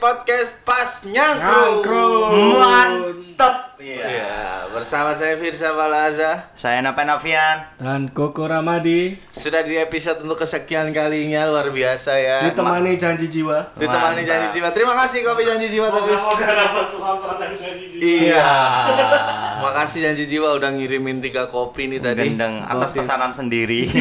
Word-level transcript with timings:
podcast 0.00 0.60
Pas 0.64 1.04
Nyangkru. 1.04 2.30
Mantap. 2.56 3.76
Ya, 3.80 4.08
Iya. 4.08 4.55
Bersama 4.76 5.16
saya 5.16 5.40
Firsa 5.40 5.72
Balaza. 5.72 6.52
Saya 6.52 6.84
Napa 6.84 7.00
Novian. 7.08 7.64
Dan 7.80 8.12
Koko 8.12 8.44
Ramadi 8.44 9.16
Sudah 9.32 9.64
di 9.64 9.72
episode 9.80 10.20
untuk 10.20 10.44
kesekian 10.44 10.92
kalinya 10.92 11.48
luar 11.48 11.72
biasa 11.72 12.12
ya. 12.20 12.44
ditemani 12.44 13.00
janji 13.00 13.24
jiwa. 13.24 13.72
Ditemani 13.72 14.20
Mantap. 14.20 14.28
janji 14.28 14.60
jiwa. 14.60 14.68
Terima 14.76 14.92
kasih 14.92 15.24
kopi 15.24 15.48
janji 15.48 15.72
jiwa 15.72 15.88
tadi. 15.88 16.12
jiwa. 16.12 16.28
Iya. 18.04 18.44
Makasih 19.64 20.12
janji 20.12 20.28
jiwa 20.28 20.52
udah 20.60 20.68
ngirimin 20.68 21.24
tiga 21.24 21.48
kopi 21.48 21.88
nih 21.88 22.04
tadi. 22.04 22.36
Gendeng 22.36 22.60
atas 22.60 22.92
Kopi. 22.92 23.00
pesanan 23.00 23.32
sendiri. 23.32 23.88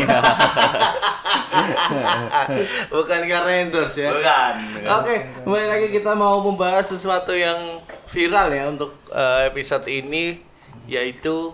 Bukan 2.92 3.22
karena 3.32 3.52
endorse 3.64 4.04
ya. 4.04 4.12
Bukan. 4.12 4.54
Oke, 5.00 5.16
kembali 5.48 5.68
lagi 5.72 5.88
kita 5.96 6.12
mau 6.20 6.44
membahas 6.44 6.84
sesuatu 6.92 7.32
yang 7.32 7.80
viral 8.12 8.52
ya 8.52 8.68
untuk 8.68 8.92
eh, 9.16 9.48
episode 9.48 9.88
ini 9.88 10.55
yaitu 10.86 11.54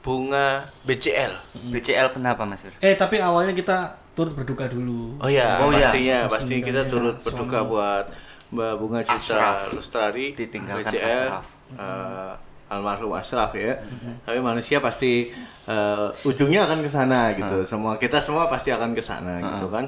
bunga 0.00 0.64
BCL. 0.84 1.32
BCL 1.68 2.08
kenapa 2.10 2.42
Mas? 2.44 2.64
Eh 2.80 2.96
tapi 2.96 3.20
awalnya 3.20 3.52
kita 3.52 4.00
turut 4.12 4.32
berduka 4.32 4.64
dulu. 4.66 5.12
Oh 5.20 5.28
ya, 5.28 5.60
Oh 5.60 5.68
ya. 5.70 5.88
pastinya, 5.88 6.18
Atas 6.24 6.32
pasti 6.40 6.54
kita 6.60 6.82
turut 6.86 7.16
suami. 7.16 7.26
berduka 7.26 7.58
buat 7.64 8.04
Mbak 8.50 8.72
Bunga 8.76 9.00
Citra 9.00 9.16
Ashraf. 9.16 9.58
Lestari, 9.70 10.26
Ditinggalkan 10.34 10.90
BCL, 10.90 11.04
Ashraf. 11.30 11.44
eh, 11.76 12.32
almarhum 12.68 13.12
Ashraf 13.14 13.52
ya. 13.54 13.76
Tapi 14.24 14.38
manusia 14.40 14.80
pasti 14.80 15.30
eh, 15.66 16.08
ujungnya 16.24 16.64
akan 16.64 16.80
ke 16.80 16.90
sana 16.90 17.36
gitu. 17.36 17.62
Semua 17.62 17.94
kita 17.96 18.18
semua 18.18 18.48
pasti 18.48 18.72
akan 18.72 18.90
ke 18.92 19.00
sana 19.00 19.38
gitu 19.38 19.68
kan. 19.68 19.84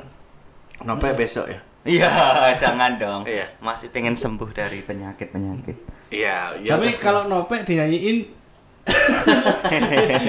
Sampai 0.79 1.12
besok 1.12 1.48
ya. 1.48 1.61
Iya, 1.83 2.11
jangan 2.62 2.95
dong. 2.95 3.23
Iya. 3.27 3.48
Masih 3.59 3.91
pengen 3.91 4.15
sembuh 4.15 4.55
dari 4.55 4.84
penyakit-penyakit. 4.84 5.77
Iya, 6.12 6.61
ya. 6.62 6.77
tapi 6.77 6.95
kalau 6.95 7.27
Nope 7.27 7.65
dinyanyiin 7.65 8.42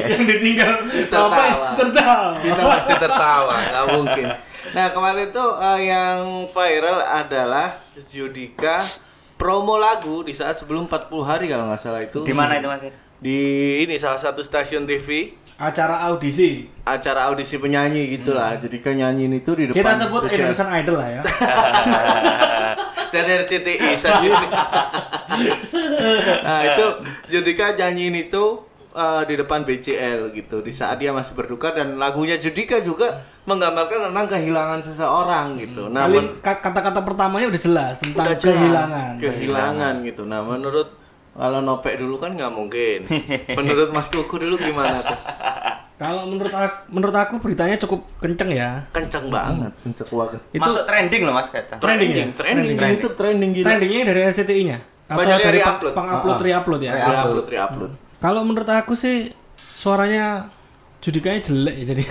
yang 0.06 0.24
ditinggal 0.24 0.72
Tertawa. 1.10 1.74
Tertawa. 1.76 2.38
kita 2.38 2.62
pasti 2.64 2.94
tertawa 2.96 3.54
nggak 3.60 3.86
mungkin 3.92 4.26
nah 4.72 4.88
kemarin 4.90 5.28
tuh 5.30 5.50
eh, 5.60 5.80
yang 5.86 6.18
viral 6.48 6.98
adalah 7.00 7.78
Judika 7.96 8.86
promo 9.36 9.76
lagu 9.76 10.22
di 10.22 10.32
saat 10.32 10.56
sebelum 10.56 10.86
40 10.86 11.10
hari 11.22 11.46
kalau 11.46 11.68
nggak 11.68 11.78
salah 11.78 12.00
itu 12.00 12.22
Di 12.22 12.32
mana 12.32 12.58
itu 12.58 12.66
Mas? 12.66 12.82
Di 13.20 13.38
ini 13.82 13.96
salah 13.96 14.18
satu 14.18 14.40
stasiun 14.40 14.84
TV 14.84 15.32
Acara 15.56 16.10
audisi. 16.10 16.66
acara 16.82 17.30
audisi 17.30 17.56
penyanyi 17.58 18.10
gitulah 18.12 18.58
Judika 18.58 18.90
nyanyiin 18.90 19.34
itu 19.36 19.52
di 19.54 19.70
depan 19.70 19.78
Kita 19.80 19.92
sebut. 19.96 20.22
Indonesian 20.28 20.70
Idol 20.74 20.96
lah 20.98 21.10
ya. 21.12 21.22
dan 23.14 23.26
RCTI 23.46 23.94
sendiri. 23.94 24.46
Nah 26.44 26.60
itu 26.66 26.86
Judika 27.30 27.74
nyanyiin 27.74 28.26
itu 28.26 28.44
eh, 28.92 29.22
di 29.24 29.36
depan 29.36 29.62
BCL 29.62 30.34
gitu. 30.34 30.60
Di 30.60 30.70
saat 30.70 30.98
dia 30.98 31.10
masih 31.10 31.34
berduka 31.34 31.72
dan 31.72 31.96
lagunya 31.96 32.36
Judika 32.36 32.80
juga 32.80 33.22
menggambarkan 33.46 34.10
tentang 34.10 34.28
kehilangan 34.28 34.80
seseorang 34.82 35.56
gitu. 35.58 35.88
Nah 35.88 36.06
Kali 36.06 36.18
ka- 36.40 36.62
kata-kata 36.62 37.00
pertamanya 37.02 37.48
udah 37.48 37.62
jelas 37.62 37.94
tentang 37.98 38.26
udah 38.26 38.36
jelas. 38.36 38.58
kehilangan. 38.58 39.12
kehilangan 39.20 39.94
gitu. 40.04 40.22
Nah 40.24 40.42
menurut 40.42 40.90
kalau 41.34 41.60
nopek 41.60 41.98
dulu 41.98 42.18
kan 42.18 42.34
nggak 42.34 42.54
mungkin. 42.54 43.10
Menurut 43.58 43.90
Mas 43.90 44.06
Kuku 44.06 44.38
dulu 44.38 44.54
gimana 44.54 45.02
tuh 45.02 45.18
Kalau 46.04 46.28
menurut 46.28 46.52
aku, 46.52 46.76
menurut 46.90 47.16
aku 47.16 47.34
beritanya 47.40 47.80
cukup 47.80 48.04
kenceng 48.20 48.52
ya. 48.52 48.84
kenceng 48.92 49.32
banget 49.32 49.72
kenceng 49.80 50.12
banget 50.12 50.42
Itu 50.52 50.60
Masuk 50.60 50.84
trending 50.84 51.22
loh 51.24 51.32
Mas 51.32 51.48
kata. 51.48 51.80
Trending 51.80 52.12
ya? 52.12 52.26
trending, 52.34 52.76
di 52.76 52.88
YouTube 52.90 53.16
trending 53.16 53.50
gitu 53.54 53.64
trendingnya 53.64 54.04
dari 54.04 54.20
RCTI-nya 54.26 54.78
atau 55.06 55.20
Banyak 55.20 55.40
dari 55.40 55.58
re-upload. 55.58 55.94
peng 55.94 56.08
upload 56.10 56.40
re-upload 56.42 56.82
ya. 56.82 56.92
upload 56.92 57.48
upload 57.48 57.92
Kalau 58.20 58.42
menurut 58.44 58.68
aku 58.68 58.94
sih 58.94 59.32
suaranya 59.56 60.52
judikanya 61.00 61.40
jelek 61.42 61.76
ya 61.78 61.86
jadi. 61.90 62.04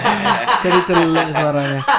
jadi 0.64 0.78
jelek 0.86 1.28
suaranya. 1.30 1.80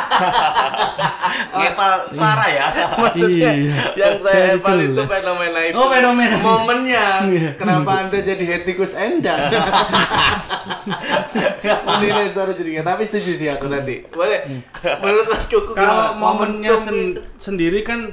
Ngeval 1.54 1.94
suara 2.10 2.46
ya. 2.48 2.66
maksudnya 2.96 3.52
Iya. 3.52 3.76
yang 3.96 4.16
saya 4.20 4.56
hafal 4.56 4.78
itu 4.80 5.02
fenomena 5.04 5.60
itu 5.60 5.76
Oh, 5.76 5.86
fenomena. 5.88 6.38
momennya 6.40 7.06
Iya. 7.28 7.50
kenapa 7.54 7.92
anda 8.00 8.18
jadi 8.20 8.42
hetikus 8.48 8.94
endang 8.94 9.38
menilai 11.90 12.30
suara 12.30 12.52
jadinya 12.52 12.84
tapi 12.86 13.04
setuju 13.04 13.32
sih 13.34 13.48
aku 13.48 13.68
nanti 13.68 14.06
boleh 14.08 14.40
menurut 15.00 15.28
Mas 15.28 15.46
Kuku 15.46 15.72
Kalau 15.72 16.16
momennya 16.16 16.72
sen- 16.76 17.14
itu. 17.14 17.22
sendiri 17.38 17.82
kan 17.82 18.12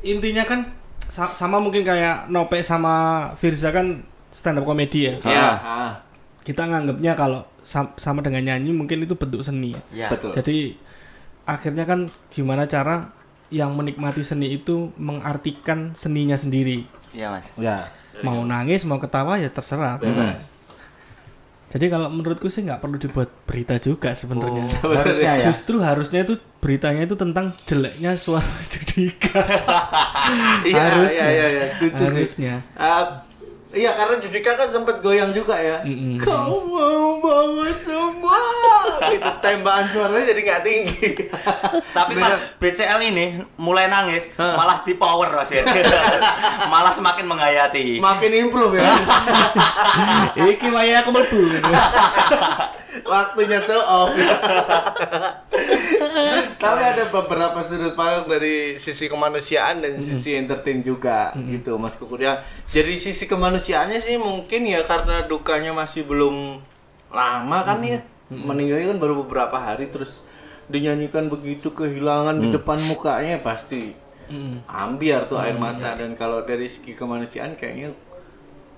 intinya 0.00 0.42
kan 0.42 0.66
sa- 1.02 1.32
sama 1.32 1.58
mungkin 1.58 1.82
kayak 1.82 2.28
Nope 2.28 2.60
sama 2.60 2.94
Firza 3.34 3.70
kan 3.70 4.00
stand 4.30 4.56
up 4.56 4.64
komedi 4.64 5.06
ya. 5.06 5.14
ya 5.20 5.48
ah, 5.54 5.92
Kita 6.40 6.64
nganggapnya 6.64 7.12
kalau 7.14 7.42
sam- 7.60 7.92
sama 7.94 8.20
dengan 8.20 8.40
nyanyi 8.44 8.70
mungkin 8.70 9.02
itu 9.02 9.12
bentuk 9.12 9.40
seni 9.40 9.76
ya. 9.90 10.06
Ya. 10.06 10.08
betul 10.08 10.32
Jadi 10.32 10.78
akhirnya 11.42 11.82
kan 11.82 12.00
gimana 12.28 12.64
cara 12.64 13.10
yang 13.50 13.74
menikmati 13.74 14.22
seni 14.22 14.54
itu 14.54 14.94
mengartikan 14.94 15.90
seninya 15.92 16.38
sendiri. 16.38 16.86
Iya 17.10 17.34
Mas. 17.34 17.50
ya 17.56 17.90
Mau 18.20 18.44
nangis, 18.44 18.84
mau 18.84 18.96
ketawa 18.96 19.34
ya 19.34 19.48
terserah. 19.48 19.98
bebas 19.98 20.59
Jadi 21.70 21.86
kalau 21.86 22.10
menurutku 22.10 22.50
sih 22.50 22.66
nggak 22.66 22.82
perlu 22.82 22.98
dibuat 22.98 23.30
berita 23.46 23.78
juga 23.78 24.10
sebenarnya. 24.10 24.58
Oh, 24.82 24.90
harusnya 24.90 25.32
ya. 25.38 25.44
Justru 25.54 25.78
harusnya 25.78 26.26
itu 26.26 26.34
beritanya 26.58 27.06
itu 27.06 27.14
tentang 27.14 27.54
jeleknya 27.62 28.18
suara 28.18 28.42
Judika. 28.74 29.38
iya 30.66 30.82
Harusnya. 30.90 31.26
iya 31.30 31.30
iya 31.30 31.46
iya, 31.54 31.64
setuju 31.70 32.02
sih 32.10 32.26
Harusnya. 32.26 32.54
Iya 33.70 33.94
karena 33.94 34.18
Judika 34.18 34.50
kan 34.54 34.66
sempat 34.66 34.98
goyang 34.98 35.30
juga 35.30 35.54
ya 35.54 35.78
Mm-mm. 35.80 36.18
kau 36.18 36.66
mau 36.66 37.22
bawa 37.22 37.70
semua 37.72 38.34
itu 39.06 39.30
tembakan 39.38 39.86
suaranya 39.86 40.26
jadi 40.26 40.40
nggak 40.42 40.62
tinggi 40.62 41.08
Tapi 41.90 42.12
pas 42.14 42.34
BCL 42.58 43.00
ini 43.04 43.26
mulai 43.56 43.86
nangis, 43.86 44.34
Hah. 44.34 44.54
malah 44.54 44.82
di 44.82 44.94
power 44.94 45.30
Mas 45.32 45.50
ya. 45.50 45.62
malah 46.72 46.90
semakin 46.90 47.24
menghayati. 47.24 47.98
makin 47.98 48.30
improve 48.40 48.74
ya 48.74 48.90
Iki 50.50 50.66
waya 50.68 51.00
aku 51.00 51.10
mlebu. 51.10 51.38
waktunya 53.06 53.58
show 53.62 53.78
off 53.80 54.10
tapi 56.60 56.82
ada 56.82 57.06
beberapa 57.08 57.62
sudut 57.62 57.94
pandang 57.94 58.26
dari 58.26 58.76
sisi 58.76 59.06
kemanusiaan 59.06 59.80
dan 59.80 59.96
sisi 59.96 60.34
entertain 60.36 60.82
juga 60.82 61.32
gitu 61.36 61.78
mas 61.78 61.94
kukur 61.96 62.20
ya 62.20 62.42
jadi 62.74 62.94
sisi 62.98 63.30
kemanusiaannya 63.30 63.98
sih 63.98 64.18
mungkin 64.18 64.66
ya 64.66 64.82
karena 64.84 65.24
dukanya 65.26 65.72
masih 65.72 66.04
belum 66.06 66.60
lama 67.10 67.58
kan 67.66 67.82
ya. 67.82 68.00
Meninggalnya 68.30 68.94
kan 68.94 68.98
baru 69.02 69.26
beberapa 69.26 69.58
hari 69.58 69.90
terus 69.90 70.22
dinyanyikan 70.70 71.26
begitu 71.26 71.74
kehilangan 71.74 72.38
di 72.38 72.54
depan 72.54 72.78
mukanya 72.86 73.42
pasti 73.42 73.90
ambiar 74.70 75.26
tuh 75.26 75.42
air 75.42 75.58
mata. 75.58 75.98
dan 75.98 76.14
kalau 76.14 76.46
dari 76.46 76.70
segi 76.70 76.94
kemanusiaan 76.94 77.58
kayaknya 77.58 77.90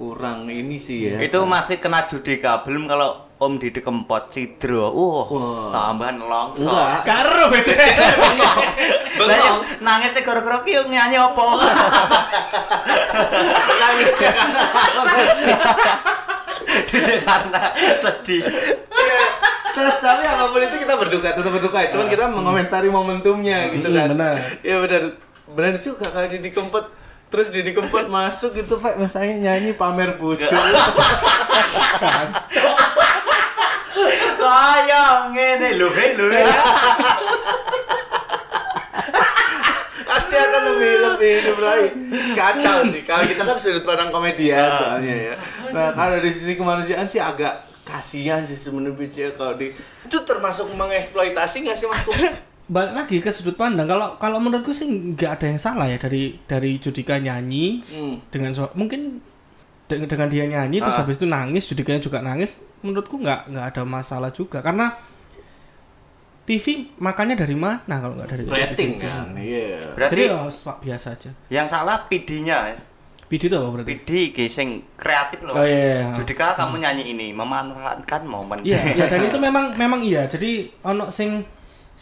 kurang 0.00 0.48
ini 0.48 0.80
sih 0.80 1.12
ya. 1.12 1.20
Itu 1.20 1.44
masih 1.44 1.76
kena 1.76 2.08
judika, 2.08 2.64
belum 2.64 2.88
kalau 2.88 3.28
Om 3.42 3.58
Didi 3.58 3.78
Kempot 3.78 4.24
Cidro. 4.28 4.86
Uh, 4.86 5.26
Wah. 5.28 5.68
tambahan 5.68 6.16
longsor. 6.16 6.70
enggak 6.70 7.02
Karo. 7.02 7.50
Lah 7.50 7.58
Bengong. 9.18 9.58
ya, 9.60 9.78
nangis 9.80 10.14
gara-gara 10.16 10.62
ki 10.62 10.78
nyanyi 10.86 11.16
apa? 11.16 11.42
nangis 13.74 14.14
ya 14.16 14.30
karena 14.30 14.62
Tidak 16.62 17.18
karena 17.20 17.62
sedih. 17.98 18.42
Iya. 18.88 19.20
Terus 19.72 19.96
tapi 19.98 20.22
apa 20.22 20.44
pun 20.46 20.60
itu 20.60 20.76
kita 20.78 20.94
berduka, 20.94 21.28
tetap 21.32 21.50
berduka. 21.50 21.78
Cuman 21.88 22.06
kita 22.06 22.24
mengomentari 22.28 22.88
momentumnya 22.88 23.68
gitu 23.70 23.84
Mm, 23.84 23.94
kan. 23.94 24.08
benar. 24.10 24.34
Iya 24.60 24.76
benar. 24.80 25.02
Benar 25.48 25.74
juga 25.78 26.06
kalau 26.06 26.28
Didi 26.28 26.48
Kempot 26.48 26.86
terus 27.28 27.48
Didi 27.48 27.72
Kempot 27.72 28.06
masuk 28.06 28.52
gitu 28.54 28.76
Pak 28.76 28.96
misalnya 28.96 29.34
nyanyi 29.50 29.72
pamer 29.72 30.14
bucu. 30.14 30.44
Kaya 34.36 35.04
ngene 35.30 35.68
lho, 35.76 35.88
lho. 35.88 36.26
Pasti 40.02 40.34
akan 40.36 40.62
lebih 40.74 40.92
lebih 41.00 41.34
lebih 41.46 41.80
kacau 42.34 42.78
sih. 42.90 43.02
Kalau 43.02 43.24
kita 43.24 43.42
kan 43.42 43.56
sudut 43.56 43.84
pandang 43.84 44.10
komedian 44.10 44.68
soalnya 44.76 45.14
ya. 45.32 45.34
Nah, 45.72 45.94
kalau 45.94 46.20
dari 46.20 46.28
sisi 46.28 46.52
kemanusiaan 46.54 47.08
sih 47.08 47.22
agak 47.22 47.64
kasihan 47.82 48.44
sih 48.44 48.54
sebenarnya 48.54 48.94
BCL 48.94 49.32
kalau 49.34 49.54
di 49.56 49.72
itu 50.06 50.18
termasuk 50.22 50.70
mengeksploitasi 50.72 51.66
nggak 51.66 51.76
sih 51.76 51.86
Mas 51.88 52.02
Kum? 52.04 52.14
Balik 52.72 52.94
lagi 52.94 53.16
ke 53.20 53.28
sudut 53.28 53.56
pandang. 53.56 53.84
Kalau 53.84 54.16
kalau 54.16 54.38
menurutku 54.38 54.72
sih 54.72 54.86
nggak 54.86 55.30
ada 55.40 55.46
yang 55.50 55.60
salah 55.60 55.86
ya 55.88 55.98
dari 55.98 56.36
dari 56.44 56.78
Judika 56.78 57.18
nyanyi 57.18 57.80
Hmm. 57.88 58.16
dengan 58.28 58.52
suara 58.52 58.72
mungkin 58.72 59.20
dengan, 59.92 60.08
dengan 60.08 60.28
dia 60.28 60.44
nyanyi 60.44 60.80
terus 60.80 60.96
Ah. 60.96 61.04
habis 61.04 61.16
itu 61.16 61.26
nangis 61.26 61.64
Judikanya 61.64 62.00
juga 62.00 62.18
nangis 62.18 62.64
menurutku 62.80 63.16
nggak 63.16 63.40
nggak 63.48 63.66
ada 63.68 63.82
masalah 63.84 64.30
juga 64.30 64.58
karena 64.58 64.96
TV 66.42 66.66
makannya 66.98 67.38
dari 67.38 67.54
mana 67.54 67.94
kalau 68.02 68.18
nggak 68.18 68.28
dari 68.28 68.42
rating 68.44 68.98
kan 68.98 69.30
iya 69.36 69.78
Jadi 69.78 69.94
Berarti 69.94 70.22
ya 70.26 70.50
swap 70.50 70.78
biasa 70.80 71.06
aja. 71.14 71.30
yang 71.48 71.66
salah 71.66 72.02
PD-nya 72.06 72.58
ya. 72.74 72.78
Video 73.30 73.48
itu 73.48 73.56
apa 73.56 73.68
berarti? 73.70 73.88
PD 73.96 74.10
iki 74.28 74.44
sing 74.44 74.68
kreatif 74.92 75.40
loh. 75.40 75.56
Oh 75.56 75.64
iya. 75.64 76.04
iya. 76.04 76.12
Judika 76.12 76.52
kamu 76.52 76.84
nyanyi 76.84 77.16
ini 77.16 77.26
memanfaatkan 77.32 78.28
momen. 78.28 78.60
Iya, 78.60 78.92
iya 78.92 79.04
dan 79.08 79.24
itu 79.30 79.38
memang 79.38 79.72
memang 79.72 80.04
iya. 80.04 80.28
Jadi 80.28 80.68
ono 80.82 81.08
sing 81.08 81.40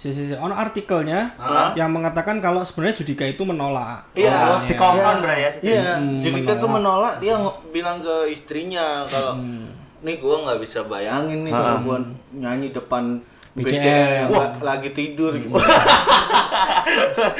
si, 0.00 0.08
si, 0.10 0.22
si, 0.24 0.34
ono 0.34 0.54
artikelnya 0.54 1.36
Hah? 1.36 1.70
yang 1.74 1.90
mengatakan 1.90 2.40
kalau 2.40 2.62
sebenarnya 2.62 2.96
Judika 2.98 3.24
itu 3.26 3.42
menolak. 3.42 4.08
Iya, 4.14 4.32
Oh, 4.32 4.58
dikongkon, 4.64 4.96
Iya. 5.14 5.20
Bray, 5.20 5.38
ya? 5.38 5.50
Iya, 5.60 5.82
Hmm, 5.94 6.18
Judika 6.18 6.56
tuh 6.56 6.66
menolak. 6.66 6.72
menolak, 6.72 7.14
dia 7.20 7.34
ng- 7.36 7.58
bilang 7.68 8.00
ke 8.00 8.16
istrinya 8.28 9.04
kalau 9.04 9.36
nih 10.00 10.16
gua 10.16 10.36
nggak 10.42 10.58
bisa 10.58 10.80
bayangin 10.82 11.44
nih 11.44 11.52
kalau 11.52 11.76
gua 11.82 11.98
nyanyi 12.32 12.72
depan 12.72 13.20
BCL. 13.50 13.76
BCL 13.76 14.08
yang 14.16 14.28
la- 14.30 14.56
lagi 14.64 14.88
tidur 14.90 15.36
gitu. 15.36 15.52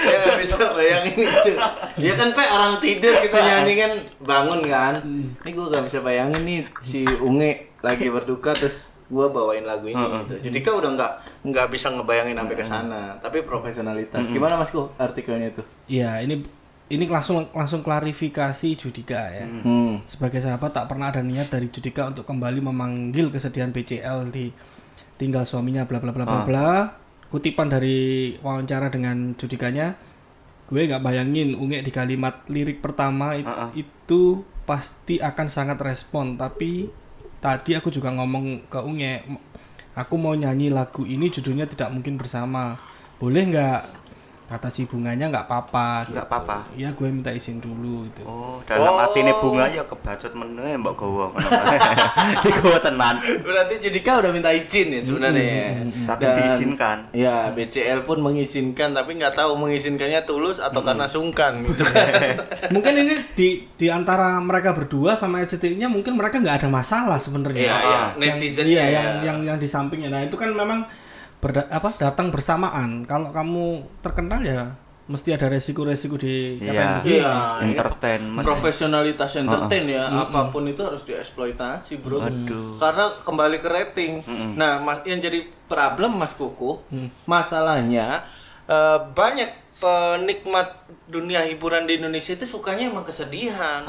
nggak 0.03 0.37
bisa 0.39 0.57
bayangin 0.71 1.17
itu. 1.17 1.53
Ya 1.99 2.13
kan 2.15 2.29
Pe 2.31 2.45
orang 2.45 2.77
tidur 2.79 3.15
kita 3.17 3.39
nyanyi 3.39 3.73
kan 3.75 3.93
bangun 4.21 4.61
kan. 4.67 4.95
Ini 5.41 5.51
gua 5.51 5.67
nggak 5.71 5.85
bisa 5.87 5.99
bayangin 6.01 6.43
nih 6.43 6.61
si 6.81 7.03
Unge 7.19 7.73
lagi 7.81 8.07
berduka 8.07 8.53
terus 8.53 8.93
gua 9.11 9.27
bawain 9.27 9.63
lagu 9.63 9.85
ini 9.85 9.99
gitu. 10.25 10.49
Judika 10.49 10.71
udah 10.73 10.91
nggak 10.95 11.13
nggak 11.45 11.67
bisa 11.69 11.91
ngebayangin 11.91 12.39
sampai 12.39 12.55
ke 12.55 12.65
sana. 12.65 13.03
Tapi 13.19 13.43
profesionalitas. 13.43 14.25
Gimana 14.25 14.55
Mas 14.55 14.71
Ko 14.71 14.95
artikelnya 14.97 15.51
itu? 15.51 15.63
Iya, 15.91 16.23
ini 16.23 16.47
ini 16.87 17.05
langsung 17.05 17.51
langsung 17.51 17.83
klarifikasi 17.83 18.69
Judika 18.73 19.21
ya. 19.29 19.47
Hmm. 19.47 19.99
Sebagai 20.05 20.39
sahabat 20.39 20.71
tak 20.71 20.87
pernah 20.87 21.11
ada 21.11 21.21
niat 21.21 21.47
dari 21.47 21.67
Judika 21.67 22.07
untuk 22.07 22.23
kembali 22.23 22.63
memanggil 22.65 23.29
kesedihan 23.29 23.69
BCL 23.69 24.31
di 24.31 24.55
tinggal 25.15 25.43
suaminya 25.43 25.85
bla 25.85 25.99
bla 25.99 26.11
bla 26.11 26.23
bla 26.25 26.43
bla. 26.43 26.71
Kutipan 27.27 27.67
dari 27.67 28.35
wawancara 28.37 28.91
dengan 28.91 29.35
Judikanya, 29.35 29.95
gue 30.67 30.83
nggak 30.83 30.99
bayangin 30.99 31.55
Unge 31.55 31.79
di 31.79 31.91
kalimat 31.91 32.43
lirik 32.47 32.79
pertama 32.79 33.35
it- 33.35 33.47
itu 33.77 34.43
pasti 34.63 35.19
akan 35.19 35.47
sangat 35.47 35.79
respon. 35.79 36.35
Tapi 36.35 36.91
tadi 37.41 37.75
aku 37.77 37.89
juga 37.89 38.13
ngomong 38.13 38.69
ke 38.69 38.79
Unge, 38.85 39.25
"M- 39.27 39.43
aku 39.97 40.15
mau 40.21 40.33
nyanyi 40.37 40.69
lagu 40.71 41.05
ini 41.09 41.29
judulnya 41.33 41.67
tidak 41.67 41.91
mungkin 41.93 42.17
bersama. 42.21 42.77
Boleh 43.21 43.43
nggak? 43.51 43.81
Kata 44.51 44.67
si 44.67 44.83
bunganya 44.83 45.31
nggak 45.31 45.47
apa-apa. 45.47 46.11
Nggak 46.11 46.27
apa-apa. 46.27 46.75
Iya, 46.75 46.91
gue 46.91 47.07
minta 47.07 47.31
izin 47.31 47.63
dulu 47.63 48.03
gitu. 48.11 48.27
Oh, 48.27 48.59
dalam 48.67 48.99
hati 48.99 49.23
ini 49.23 49.31
bunga 49.39 49.71
ya 49.71 49.87
kebacut 49.87 50.35
meneh 50.35 50.75
mbok 50.75 50.99
gowo. 50.99 51.27
Iki 52.43 52.51
gowo 52.59 52.83
tenan. 52.83 53.23
Berarti 53.47 53.79
Judika 53.79 54.19
udah 54.19 54.35
minta 54.35 54.51
izin 54.51 54.91
ya 54.91 55.07
sebenarnya. 55.07 55.87
Tapi 56.03 56.23
Dan- 56.27 56.35
diizinkan. 56.43 56.99
Ya, 57.15 57.55
BCL 57.55 58.03
pun 58.03 58.19
mengizinkan 58.19 58.91
tapi 58.91 59.23
nggak 59.23 59.39
tahu 59.39 59.55
mengizinkannya 59.55 60.27
tulus 60.27 60.59
atau 60.59 60.83
karena 60.83 61.07
sungkan 61.07 61.63
gitu 61.63 61.87
kan. 61.87 62.11
mungkin 62.75 63.07
ini 63.07 63.23
di 63.39 63.71
di 63.79 63.87
antara 63.87 64.43
mereka 64.43 64.75
berdua 64.75 65.15
sama 65.15 65.47
RCTI-nya 65.47 65.87
mungkin 65.87 66.19
mereka 66.19 66.43
nggak 66.43 66.67
ada 66.67 66.69
masalah 66.69 67.23
sebenarnya. 67.23 67.71
Iya, 67.71 67.77
iya, 67.79 68.01
Yang- 68.19 68.35
netizen 68.43 68.67
iya, 68.67 68.83
ya. 68.83 68.91
yang 68.91 69.15
yang 69.23 69.39
yang 69.55 69.59
di 69.63 69.71
sampingnya. 69.71 70.11
Nah, 70.11 70.27
itu 70.27 70.35
kan 70.35 70.51
memang 70.51 70.83
berda- 71.41 71.67
apa 71.67 71.97
datang 71.97 72.29
bersamaan. 72.29 73.03
Kalau 73.03 73.29
kamu 73.31 73.65
terkenal 73.99 74.41
ya 74.41 74.77
mesti 75.05 75.35
ada 75.35 75.51
resiko-resiko 75.51 76.15
di 76.15 76.61
Iya. 76.61 77.03
begini. 77.03 77.19
Iya, 77.19 77.35
Entertainment. 77.65 78.47
profesionalitas 78.47 79.35
entertain 79.35 79.91
ya, 79.91 80.07
apa 80.07 80.47
pun 80.47 80.63
itu 80.65 80.79
harus 80.81 81.03
dieksploitasi, 81.03 81.99
Bro. 81.99 82.23
Karena 82.79 83.11
kembali 83.19 83.59
ke 83.59 83.67
rating. 83.67 84.13
Nah, 84.55 84.79
Mas 84.79 85.03
yang 85.03 85.19
jadi 85.19 85.43
problem 85.67 86.15
Mas 86.15 86.31
Kuku, 86.31 86.79
masalahnya 87.25 88.23
eh, 88.65 88.99
banyak 89.11 89.51
penikmat 89.75 90.71
dunia 91.07 91.43
hiburan 91.43 91.91
di 91.91 91.99
Indonesia 91.99 92.31
itu 92.31 92.47
sukanya 92.47 92.87
emang 92.87 93.03
kesedihan. 93.03 93.83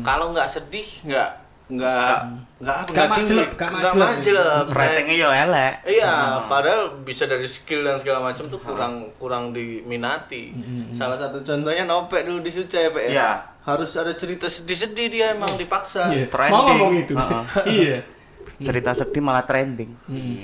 Kalau 0.00 0.32
nggak 0.32 0.48
sedih, 0.48 0.86
nggak 1.04 1.43
nggak 1.64 2.16
nggak 2.60 2.76
apa 2.76 2.90
Nggak 2.92 3.08
tinggi, 3.16 3.40
nggak 3.56 3.94
majelek. 3.96 4.64
Ratingnya 4.68 5.16
ya 5.16 5.28
elek. 5.48 5.72
Iya, 5.88 6.14
padahal 6.44 7.00
bisa 7.00 7.24
dari 7.24 7.48
skill 7.48 7.80
dan 7.80 7.96
segala 7.96 8.20
macam 8.20 8.44
tuh 8.52 8.60
kurang 8.60 9.08
kurang 9.16 9.56
diminati. 9.56 10.52
Salah 10.92 11.16
satu 11.16 11.40
contohnya 11.40 11.88
Nopek 11.88 12.28
dulu 12.28 12.44
di 12.44 12.52
Suca 12.52 12.76
ya, 12.76 12.92
Pak 12.92 13.02
ya. 13.04 13.10
Iya. 13.10 13.30
Harus 13.64 13.96
ada 13.96 14.12
cerita 14.12 14.44
sedih-sedih 14.44 15.08
dia 15.08 15.26
emang 15.32 15.48
dipaksa. 15.56 16.12
Iya. 16.12 16.28
Trending. 16.28 16.52
Mau 16.52 16.68
ngomong 16.68 16.92
itu. 17.00 17.14
iya. 17.80 18.04
Cerita 18.44 18.92
sedih 18.92 19.24
malah 19.24 19.48
trending. 19.48 19.88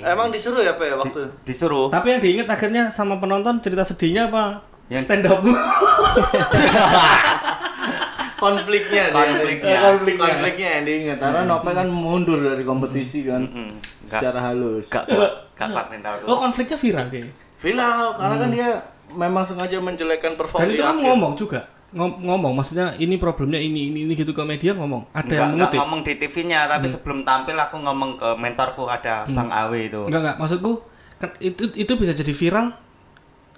Emang 0.01 0.33
disuruh 0.33 0.65
ya, 0.65 0.73
Pak 0.73 0.85
ya 0.85 0.95
waktu 0.97 1.21
Disuruh. 1.45 1.93
Tapi 1.93 2.17
yang 2.17 2.21
diingat 2.21 2.49
akhirnya 2.49 2.89
sama 2.89 3.21
penonton 3.21 3.61
cerita 3.61 3.85
sedihnya 3.85 4.25
apa? 4.25 4.65
Yang- 4.89 5.05
Stand 5.05 5.29
up. 5.29 5.39
konfliknya 8.41 9.03
dia. 9.05 9.13
Konfliknya. 9.13 9.77
konfliknya. 9.85 10.25
konfliknya 10.27 10.69
yang 10.71 10.83
diingat 10.83 11.17
karena 11.19 11.41
Nopek 11.45 11.73
kan 11.75 11.87
mundur 11.87 12.39
dari 12.39 12.63
kompetisi 12.63 13.21
kan 13.23 13.41
Mm, 13.43 13.77
nggak- 14.03 14.17
secara 14.17 14.39
halus. 14.43 14.85
Gak 14.87 15.05
kuat, 15.05 15.31
gak 15.53 15.69
kuat 15.69 15.85
mental 15.87 16.13
oh, 16.25 16.37
konfliknya 16.39 16.75
viral 16.75 17.05
deh. 17.07 17.29
Viral 17.55 18.17
karena 18.17 18.35
kan 18.35 18.49
dia 18.49 18.69
memang 19.13 19.43
sengaja 19.43 19.77
menjelekkan 19.77 20.33
perform 20.33 20.59
Dan 20.59 20.69
itu 20.71 20.81
kan 20.81 20.97
ngomong 20.97 21.33
juga. 21.35 21.61
Ngom- 21.91 22.23
ngomong 22.23 22.55
maksudnya 22.55 22.95
ini 22.97 23.15
problemnya 23.15 23.59
ini 23.59 23.85
ini 23.85 24.07
ini 24.07 24.13
gitu 24.13 24.31
ke 24.31 24.41
media 24.41 24.71
ngomong. 24.73 25.11
Ada 25.11 25.21
Enggak, 25.21 25.35
yang 25.37 25.49
enggak 25.51 25.59
mengutip. 25.67 25.79
ngomong 25.83 25.99
di 26.01 26.13
TV-nya, 26.15 26.59
tapi 26.65 26.87
sebelum 26.87 27.19
tampil 27.21 27.53
aku 27.53 27.75
ngomong 27.77 28.11
ke 28.15 28.29
mentorku 28.33 28.87
ada 28.87 29.27
Bang 29.27 29.51
Awe 29.51 29.79
itu. 29.83 30.01
Enggak 30.01 30.21
enggak 30.23 30.37
maksudku 30.39 30.71
kan 31.19 31.29
itu 31.37 31.69
itu 31.75 31.91
bisa 31.93 32.11
jadi 32.11 32.31
viral. 32.31 32.71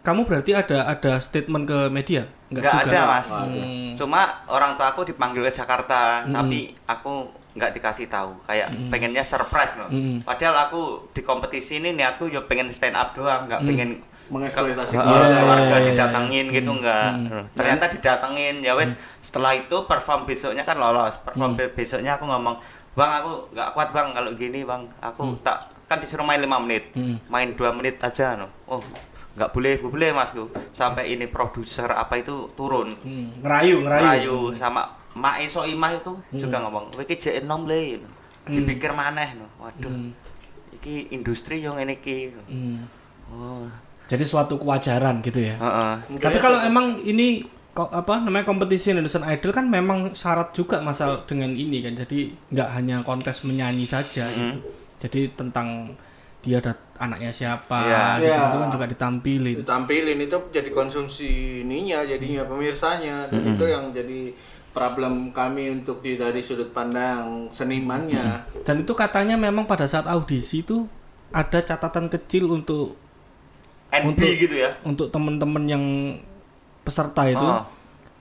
Kamu 0.03 0.27
berarti 0.27 0.51
ada 0.51 0.83
ada 0.83 1.15
statement 1.17 1.63
ke 1.63 1.79
media? 1.87 2.27
Enggak 2.51 2.83
juga. 2.83 2.91
ada, 2.91 2.99
Mas. 3.07 3.27
Hmm. 3.31 3.91
Cuma 3.95 4.21
orang 4.45 4.75
tua 4.75 4.91
aku 4.91 5.07
dipanggil 5.07 5.47
ke 5.47 5.51
Jakarta, 5.55 6.27
tapi 6.27 6.75
aku 6.83 7.31
nggak 7.55 7.71
dikasih 7.71 8.11
tahu. 8.11 8.35
Kayak 8.43 8.67
pengennya 8.91 9.23
surprise 9.23 9.79
loh. 9.79 9.87
Hmm. 9.87 10.19
Padahal 10.21 10.67
aku 10.67 11.07
di 11.15 11.23
kompetisi 11.23 11.79
ini 11.79 11.95
niatku 11.95 12.27
ya 12.27 12.43
pengen 12.43 12.67
stand 12.69 12.93
up 12.93 13.15
doang, 13.15 13.47
nggak 13.47 13.63
pengen 13.63 13.89
Mengeksploitasi 14.23 14.95
Ke- 14.95 15.03
keluarga. 15.03 15.35
keluarga 15.35 15.67
iya, 15.67 15.77
iya. 15.77 15.87
didatengin 15.93 16.45
gitu 16.49 16.71
enggak. 16.73 17.11
Ternyata 17.53 17.85
didatengin 17.91 18.55
ya 18.59 18.71
wes 18.73 18.95
setelah 19.19 19.51
itu 19.51 19.77
perform 19.83 20.23
besoknya 20.23 20.63
kan 20.63 20.79
lolos. 20.79 21.19
Perform 21.21 21.53
be- 21.53 21.69
besoknya 21.69 22.15
aku 22.15 22.25
ngomong, 22.25 22.55
"Bang, 22.95 23.11
aku 23.19 23.51
nggak 23.51 23.69
kuat, 23.75 23.89
Bang, 23.91 24.15
kalau 24.15 24.31
gini, 24.33 24.63
Bang. 24.63 24.87
Aku 24.99 25.35
tak 25.39 25.67
kan 25.85 25.99
disuruh 25.99 26.23
main 26.23 26.39
5 26.39 26.59
menit. 26.59 26.95
Main 27.27 27.51
2 27.53 27.71
menit 27.71 27.99
aja 27.99 28.39
no. 28.39 28.47
Oh, 28.65 28.79
nggak 29.33 29.49
boleh, 29.49 29.81
nggak 29.81 29.91
boleh 29.93 30.09
Mas 30.13 30.31
tuh. 30.31 30.49
Sampai 30.73 31.13
ini 31.13 31.25
produser 31.25 31.89
apa 31.89 32.21
itu 32.21 32.53
turun. 32.53 32.93
Hmm, 33.01 33.41
ngerayu, 33.41 33.81
ngerayu. 33.81 34.05
Rayu 34.05 34.37
sama 34.55 34.85
Mak 35.13 35.45
Iso 35.45 35.61
Imah 35.65 35.93
itu 35.93 36.13
juga 36.33 36.57
ngomong, 36.65 36.89
"Kowe 36.93 37.05
iki 37.05 37.17
jek 37.17 37.45
enom 37.45 37.65
le." 37.69 38.01
Dipikir 38.43 38.91
maneh 38.91 39.39
no. 39.39 39.47
Waduh. 39.61 40.11
Iki 40.81 41.15
industri 41.15 41.63
yang 41.63 41.79
ngene 41.79 41.95
iki. 41.95 42.33
Hmm. 42.49 42.83
Oh, 43.31 43.65
Jadi 44.03 44.27
suatu 44.27 44.59
kewajaran 44.59 45.23
gitu 45.23 45.39
ya. 45.39 45.55
heeh. 45.55 46.19
Tapi 46.19 46.37
kalau 46.37 46.59
emang 46.59 46.99
ini 47.01 47.41
kok 47.73 47.89
apa 47.89 48.21
namanya 48.21 48.45
kompetisi 48.45 48.93
Indonesian 48.93 49.25
Idol 49.25 49.49
kan 49.49 49.65
memang 49.65 50.13
syarat 50.13 50.53
juga 50.53 50.83
masalah 50.83 51.23
dengan 51.25 51.55
ini 51.55 51.81
kan. 51.81 51.95
Jadi 51.97 52.29
nggak 52.51 52.69
hanya 52.77 53.01
kontes 53.01 53.41
menyanyi 53.47 53.87
saja 53.87 54.29
gitu. 54.29 54.59
Jadi 55.01 55.31
tentang 55.33 55.95
dia 56.43 56.59
ada 56.59 56.75
anaknya 56.95 57.29
siapa 57.29 57.79
Iya. 57.81 58.03
gitu, 58.15 58.25
Iya. 58.27 58.37
itu 58.43 58.57
kan 58.57 58.69
juga 58.69 58.85
ditampilin. 58.85 59.55
ditampilin 59.59 60.19
itu 60.19 60.37
jadi 60.49 60.69
konsumsi 60.69 61.29
ininya 61.61 62.01
jadinya 62.03 62.43
pemirsanya 62.43 63.27
dan 63.27 63.41
itu 63.49 63.63
yang 63.63 63.89
jadi 63.89 64.29
problem 64.69 65.29
kami 65.29 65.69
untuk 65.71 65.99
di 65.99 66.15
dari 66.15 66.39
sudut 66.39 66.69
pandang 66.69 67.45
senimannya 67.47 68.45
Dan 68.63 68.81
itu 68.81 68.93
katanya 68.93 69.33
memang 69.35 69.65
pada 69.65 69.85
saat 69.85 70.05
audisi 70.05 70.61
itu 70.61 70.85
ada 71.29 71.59
catatan 71.59 72.07
kecil 72.07 72.45
untuk 72.47 72.97
NB 73.91 74.07
Untuk- 74.07 74.33
gitu 74.39 74.55
ya. 74.55 74.69
untuk 74.83 75.07
teman-teman 75.09 75.63
yang 75.65 75.83
peserta 76.79 77.25
itu 77.25 77.41
Oh. 77.41 77.65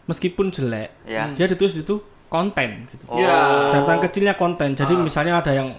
meskipun 0.06 0.48
jelek 0.48 0.92
Ya. 1.04 1.28
dia 1.30 1.44
ditulis 1.46 1.72
itu 1.74 2.00
konten 2.26 2.88
gitu. 2.88 3.04
Oh. 3.06 3.16
Ya. 3.16 3.68
Catatan 3.70 4.00
kecilnya 4.02 4.34
konten. 4.34 4.72
Jadi 4.72 4.92
Ah. 4.92 5.00
misalnya 5.00 5.34
ada 5.38 5.52
yang 5.52 5.76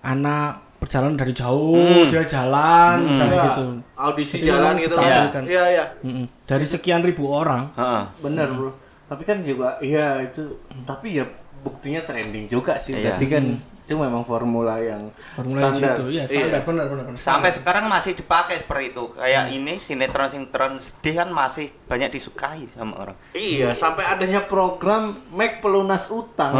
anak 0.00 0.63
perjalanan 0.84 1.16
dari 1.16 1.32
jauh, 1.32 1.80
dia 2.06 2.22
jalan 2.22 2.96
misalnya 3.06 3.34
Ya, 3.34 3.44
gitu. 3.48 3.64
audisi 3.96 4.36
Jadi 4.36 4.46
jalan 4.46 4.74
gitu 4.76 4.94
ditampilkan. 4.94 5.42
iya 5.44 5.64
iya 5.70 5.84
Mm-mm. 6.00 6.26
Dari 6.44 6.66
sekian 6.66 7.00
ribu 7.00 7.24
orang, 7.26 7.72
Heeh. 7.72 8.02
benar 8.20 8.48
bro 8.50 8.70
tapi 9.04 9.22
kan 9.22 9.40
juga 9.40 9.76
iya 9.80 10.20
itu 10.20 10.44
tapi 10.82 11.14
ya 11.14 11.24
buktinya 11.60 12.00
trending 12.00 12.44
juga 12.44 12.76
sih 12.76 12.92
Iya. 12.92 13.16
berarti 13.16 13.26
kan 13.26 13.44
itu 13.84 13.94
memang 13.94 14.24
formula 14.24 14.76
yang 14.76 15.12
Formula 15.32 15.60
yang 15.62 15.74
standar 15.74 15.94
situ, 15.94 16.04
iya 16.10 16.24
standar, 16.24 16.64
benar 16.64 16.84
benar 16.86 17.04
benar. 17.06 17.20
Sampai 17.20 17.52
sekarang 17.52 17.84
masih 17.84 18.12
dipakai 18.12 18.58
seperti 18.58 18.84
itu. 18.90 19.12
Kayak 19.12 19.44
ini 19.50 19.76
sinetron-sinetron 19.76 20.72
sedih 20.78 21.14
kan 21.14 21.28
masih 21.28 21.68
banyak 21.84 22.08
disukai 22.10 22.64
sama 22.70 22.96
orang. 22.98 23.16
iya 23.30 23.70
sampai 23.72 24.04
adanya 24.06 24.40
program 24.42 25.12
make 25.28 25.60
pelunas 25.60 26.08
utang 26.08 26.56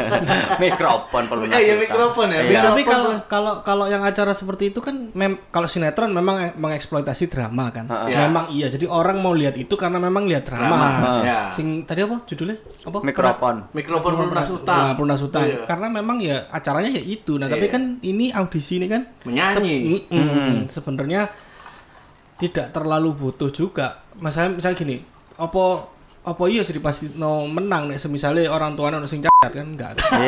mikrofon 0.62 1.22
perlu 1.26 1.42
Eh, 1.44 1.60
iya, 1.62 1.74
mikrofon 1.76 2.28
ya, 2.28 2.40
Ya, 2.40 2.48
Iya, 2.48 2.60
tapi 2.64 2.82
kalau 2.82 3.10
kalau 3.26 3.52
kalau 3.60 3.84
yang 3.86 4.00
acara 4.00 4.32
seperti 4.32 4.72
itu 4.72 4.80
kan 4.80 5.12
mem 5.12 5.36
kalau 5.48 5.68
sinetron 5.68 6.10
memang 6.10 6.36
e- 6.42 6.54
mengeksploitasi 6.56 7.28
drama 7.28 7.68
kan. 7.68 7.84
Heeh. 7.86 8.08
Ya. 8.10 8.18
Memang 8.24 8.48
iya. 8.48 8.66
Jadi 8.66 8.88
orang 8.88 9.20
mau 9.20 9.32
lihat 9.32 9.54
itu 9.54 9.74
karena 9.74 9.98
memang 9.98 10.24
lihat 10.24 10.48
drama. 10.48 10.64
Drama, 10.64 10.88
ya. 11.22 11.38
Sing 11.50 11.84
tadi 11.84 12.02
apa 12.02 12.24
judulnya? 12.24 12.56
Apa? 12.82 12.98
Mikrofon. 13.02 13.56
mikrofon 13.72 14.12
pelunas 14.16 14.48
utang 14.48 14.78
Nah, 14.78 14.92
pelunas 14.94 15.20
utang. 15.20 15.44
Iya. 15.44 15.64
Karena 15.66 15.86
memang 15.92 16.18
ya 16.24 16.46
acaranya 16.48 16.90
ya 16.90 17.02
itu. 17.02 17.34
Nah, 17.34 17.46
tapi 17.46 17.66
Iya. 17.66 17.72
kan 17.72 17.82
ini 18.00 18.30
audisi 18.30 18.76
ini 18.76 18.86
kan 18.86 19.02
menyanyi 19.22 19.76
se- 20.00 20.06
mm, 20.08 20.24
mm, 20.24 20.56
sebenarnya 20.68 21.22
tidak 22.36 22.70
terlalu 22.70 23.10
butuh 23.12 23.48
juga. 23.48 24.02
Misalnya 24.16 24.56
misalnya 24.56 24.76
gini, 24.76 24.96
apa 25.34 25.88
apa 26.22 26.38
iya 26.46 26.62
sih 26.62 26.78
pasti 26.78 27.10
no 27.12 27.46
menang 27.46 27.90
nih 27.90 27.98
semisalnya 27.98 28.46
orang 28.46 28.72
tuanya 28.72 28.96
ono 28.96 29.10
sing 29.10 29.18
cacat 29.18 29.50
kan 29.52 29.66
enggak 29.68 29.98
kan, 29.98 30.22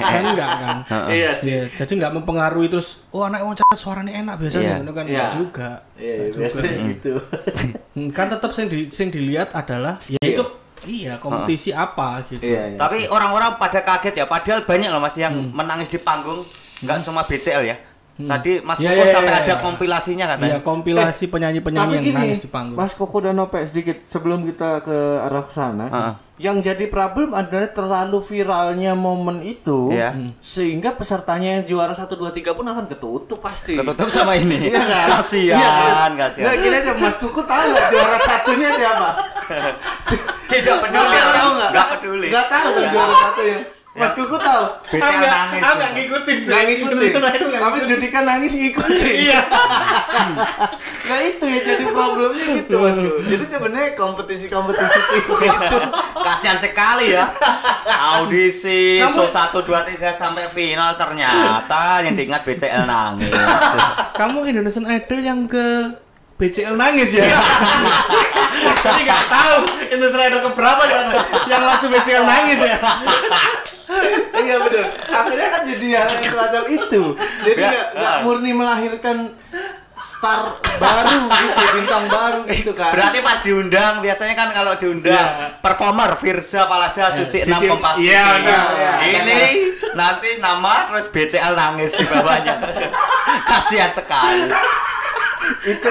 kan 0.00 0.22
enggak 0.26 0.50
kan 0.56 0.76
iya 1.12 1.36
sih 1.36 1.52
Iya, 1.52 1.68
jadi 1.76 1.92
nggak 1.94 2.12
mempengaruhi 2.16 2.72
terus 2.72 3.04
oh 3.10 3.28
anak 3.28 3.44
wong 3.44 3.52
cacat 3.52 3.76
suaranya 3.76 4.16
enak 4.16 4.40
biasanya 4.40 4.64
Iya. 4.64 4.76
ngono 4.78 4.92
kan 4.94 5.04
Iya. 5.04 5.12
enggak 5.12 5.32
juga 5.36 5.70
iya 5.94 6.08
iya, 6.08 6.14
Enggak 6.16 6.32
juga. 6.32 6.40
biasanya 6.40 6.78
gitu 6.88 7.12
Hmm, 8.00 8.08
kan 8.08 8.26
tetap 8.30 8.50
sing 8.50 8.66
di 8.66 8.88
sing 8.88 9.08
dilihat 9.10 9.52
adalah 9.52 10.00
ya 10.00 10.16
itu 10.24 10.40
iya 10.86 11.20
kompetisi 11.20 11.74
apa 11.74 12.24
gitu. 12.24 12.40
Iya 12.40 12.72
iya. 12.72 12.78
Tapi 12.78 13.08
orang-orang 13.10 13.60
pada 13.60 13.84
kaget 13.84 14.24
ya, 14.24 14.24
padahal 14.24 14.64
banyak 14.64 14.88
loh 14.88 15.02
Mas 15.02 15.16
yang 15.18 15.34
menangis 15.52 15.92
di 15.92 16.00
panggung, 16.00 16.46
nggak 16.80 17.04
cuma 17.04 17.26
BCL 17.26 17.62
ya. 17.66 17.76
Tadi 18.22 18.52
Mas 18.60 18.76
Iya, 18.76 18.90
Koko 18.90 19.00
iya, 19.00 19.12
sampai 19.12 19.32
iya, 19.32 19.40
ada 19.40 19.46
iya. 19.48 19.56
kompilasinya 19.58 20.24
Iya, 20.24 20.32
katanya. 20.34 20.58
kompilasi 20.60 21.24
penyanyi-penyanyi 21.26 21.94
yang 22.00 22.16
nangis 22.16 22.40
di 22.40 22.48
panggung. 22.48 22.74
Mas 22.74 22.92
Koko 22.92 23.18
dan 23.18 23.38
Ope 23.38 23.62
sedikit 23.62 24.04
sebelum 24.04 24.42
kita 24.42 24.82
ke 24.82 24.96
arah 25.22 25.44
sana. 25.44 25.86
Heeh. 25.86 26.14
Yang 26.40 26.72
jadi 26.72 26.88
problem 26.88 27.36
adalah 27.36 27.68
terlalu 27.68 28.24
viralnya 28.24 28.96
momen 28.96 29.44
itu 29.44 29.92
Iya. 29.92 30.16
sehingga 30.40 30.96
pesertanya 30.96 31.60
yang 31.60 31.64
juara 31.68 31.92
1 31.92 32.16
2 32.16 32.32
3 32.32 32.50
pun 32.50 32.64
akan 32.64 32.88
ketutup 32.88 33.36
pasti. 33.38 33.76
Ketutup 33.76 34.08
sama 34.08 34.34
ini. 34.34 34.56
Iya 34.72 34.80
kan? 34.80 35.06
Kasihan, 35.20 35.60
Iya 35.60 35.68
kan? 35.70 36.10
kasihan. 36.16 36.44
Nggak, 36.48 36.56
gini 36.58 36.76
aja 36.76 36.92
Mas 36.96 37.16
Kuku 37.16 37.42
tahu 37.42 37.64
nggak 37.68 37.86
juara 37.88 38.18
satunya 38.18 38.68
siapa? 38.72 39.08
Tidak 40.50 40.76
peduli. 40.80 41.16
Tahu 41.30 41.50
nggak? 41.54 41.70
Nggak 41.70 41.88
peduli. 41.92 42.26
Nggak 42.32 42.46
tahu 42.48 42.68
kan 42.72 42.84
juara 42.88 43.14
satunya. 43.20 43.58
Mas 43.90 44.14
Kuku 44.14 44.38
tahu. 44.38 44.64
BCL 44.86 45.18
nangis. 45.18 45.60
Aku 45.60 45.74
nggak 45.74 45.92
ngikutin 45.98 46.36
sih. 46.40 46.52
Nggak 46.54 46.64
ngikutin. 46.70 47.12
Tapi 47.58 47.78
judikan 47.90 48.22
nangis 48.22 48.52
ngikutin. 48.54 49.16
Iya. 49.18 49.40
Nah 51.10 51.18
itu 51.26 51.42
ya 51.42 51.58
jadi 51.64 51.84
problemnya 51.90 52.44
gitu 52.54 52.74
Mas 52.78 52.94
Kuku. 52.94 53.20
Jadi 53.26 53.44
sebenarnya 53.44 53.90
kompetisi-kompetisi 53.98 54.98
itu 55.18 55.32
itu 55.50 55.78
Kasihan 56.14 56.54
sekali 56.54 57.10
ya. 57.10 57.34
Audisi 58.14 59.02
Kamu- 59.02 59.10
show 59.10 59.26
1 59.26 59.58
2 59.58 59.98
3 59.98 60.14
sampai 60.14 60.46
final 60.46 60.94
ternyata 60.94 61.98
yang 62.06 62.14
diingat 62.14 62.46
BCL 62.46 62.86
nangis. 62.86 63.34
Kamu 64.22 64.46
Indonesian 64.46 64.86
Idol 64.86 65.18
yang 65.18 65.50
ke 65.50 65.90
BCL 66.38 66.78
nangis 66.78 67.10
ya? 67.10 67.26
Jadi 68.80 69.00
nggak 69.02 69.24
tahu 69.26 69.56
Indonesian 69.90 70.22
Idol 70.30 70.40
keberapa 70.46 70.82
ya? 70.86 71.00
Yang 71.50 71.62
waktu 71.66 71.86
BCL 71.90 72.24
nangis 72.24 72.58
ya? 72.62 72.78
Iya 74.40 74.56
benar. 74.58 74.84
Akhirnya 75.04 75.48
kan 75.48 75.62
jadi 75.62 75.86
hal 75.94 76.08
yang 76.10 76.24
semacam 76.26 76.62
itu. 76.66 77.02
Jadi 77.42 77.60
Ya, 77.60 77.82
nggak 77.92 78.16
murni 78.22 78.50
melahirkan 78.52 79.16
star 79.94 80.48
baru 80.80 81.28
gitu, 81.28 81.64
bintang 81.76 82.08
baru 82.08 82.40
gitu 82.48 82.72
kan. 82.72 82.88
Berarti 82.90 83.20
pas 83.20 83.38
diundang 83.38 84.00
biasanya 84.00 84.32
kan 84.32 84.48
kalau 84.48 84.72
diundang 84.74 85.12
Iya. 85.12 85.60
performer 85.60 86.16
Firza 86.16 86.64
Palasa 86.64 87.12
Suci 87.12 87.44
Suci- 87.44 87.52
6 87.52 87.68
Kompas 87.68 88.00
iya, 88.00 88.24
benar, 88.32 88.68
iya. 88.72 88.92
Ini 89.12 89.38
nanti 89.92 90.40
nama 90.40 90.88
terus 90.88 91.12
BCL 91.12 91.52
nangis 91.52 91.92
di 91.92 92.04
bawahnya. 92.06 92.56
Kasihan 93.50 93.92
sekali. 93.92 94.48
itu 95.62 95.88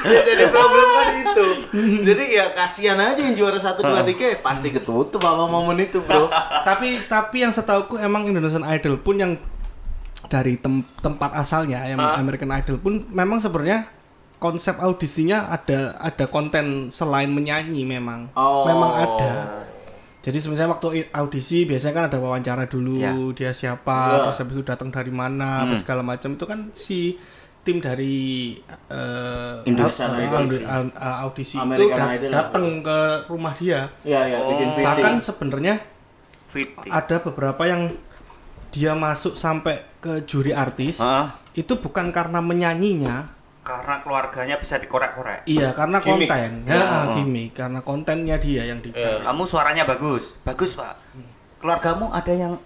jadi 0.00 0.44
problem 0.46 0.86
kan 0.86 1.08
itu. 1.16 1.46
Jadi 2.08 2.24
ya 2.30 2.48
kasihan 2.48 2.96
aja 2.96 3.18
yang 3.18 3.34
juara 3.34 3.56
1 3.56 3.74
2 3.74 3.84
3 4.08 4.38
pasti 4.38 4.68
ketutup 4.68 5.18
sama 5.18 5.44
momen 5.44 5.76
itu, 5.76 5.98
Bro. 6.00 6.30
tapi 6.68 7.02
tapi 7.04 7.42
yang 7.42 7.50
setauku 7.50 7.96
emang 7.96 8.26
Indonesian 8.26 8.62
Idol 8.64 8.96
pun 8.96 9.16
yang 9.16 9.32
dari 10.26 10.56
tem- 10.56 10.86
tempat 10.98 11.34
asalnya 11.34 11.82
yang. 11.84 11.98
American 11.98 12.50
Idol 12.50 12.76
pun 12.76 13.06
memang 13.08 13.38
sebenarnya 13.38 13.86
konsep 14.38 14.78
audisinya 14.78 15.48
ada 15.48 15.96
ada 15.96 16.24
konten 16.26 16.90
selain 16.90 17.26
menyanyi 17.28 17.82
memang 17.82 18.30
Oh. 18.32 18.62
memang 18.64 18.90
ada 18.94 19.66
jadi 20.18 20.34
sebenarnya 20.36 20.68
waktu 20.68 20.86
audisi 21.10 21.64
biasanya 21.64 21.94
kan 21.96 22.04
ada 22.06 22.18
wawancara 22.18 22.64
dulu 22.64 22.98
Ya. 22.98 23.14
dia 23.32 23.50
siapa 23.50 23.98
Ya. 24.08 24.18
terus 24.24 24.38
habis 24.38 24.54
itu 24.54 24.62
datang 24.62 24.90
dari 24.90 25.10
mana 25.10 25.66
apa 25.66 25.74
segala 25.76 26.02
macam 26.02 26.34
itu 26.34 26.44
kan 26.44 26.70
si 26.72 27.18
tim 27.68 27.78
dari 27.78 28.56
eh, 28.88 29.54
Idol. 29.62 29.84
au- 29.84 30.32
au- 30.64 30.88
au- 30.90 31.18
audisi 31.22 31.60
American 31.60 32.00
itu 32.16 32.32
datang 32.32 32.80
ke 32.80 32.98
rumah 33.28 33.52
dia 33.52 33.92
Iya, 34.00 34.20
ya, 34.26 34.38
bikin 34.42 34.66
Oh. 34.66 34.72
fitting. 34.72 34.86
bahkan 34.88 35.12
sebenarnya 35.20 35.74
Fitting. 36.48 36.88
ada 36.88 37.16
beberapa 37.20 37.62
yang 37.62 37.92
dia 38.68 38.96
masuk 38.96 39.36
sampai 39.36 39.84
ke 39.98 40.24
juri 40.24 40.50
artis 40.50 40.96
Hah? 40.96 41.36
itu 41.52 41.76
bukan 41.76 42.08
karena 42.08 42.40
menyanyinya 42.40 43.28
karena 43.60 44.00
keluarganya 44.00 44.56
bisa 44.56 44.80
dikorek-korek. 44.80 45.44
iya 45.44 45.76
karena 45.76 46.00
Gimmick. 46.00 46.24
konten 46.24 46.52
Ya. 46.64 46.72
ya 46.74 47.00
gimmick 47.12 47.50
karena 47.52 47.80
kontennya 47.82 48.36
dia 48.38 48.64
yang 48.64 48.80
di. 48.80 48.88
Kamu 48.96 49.44
suaranya 49.44 49.84
bagus. 49.84 50.40
Bagus, 50.40 50.72
Pak. 50.72 50.96
Keluargamu 51.60 52.08
ada 52.08 52.32
yang 52.32 52.56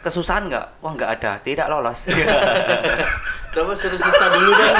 kesusahan 0.00 0.48
nggak? 0.48 0.66
Wah, 0.80 0.92
nggak 0.92 1.10
ada. 1.16 1.32
Tidak 1.38 1.66
lolos. 1.66 2.08
Coba 3.54 3.72
suruh 3.72 3.96
susah 3.96 4.28
dulu 4.32 4.50
dong. 4.50 4.76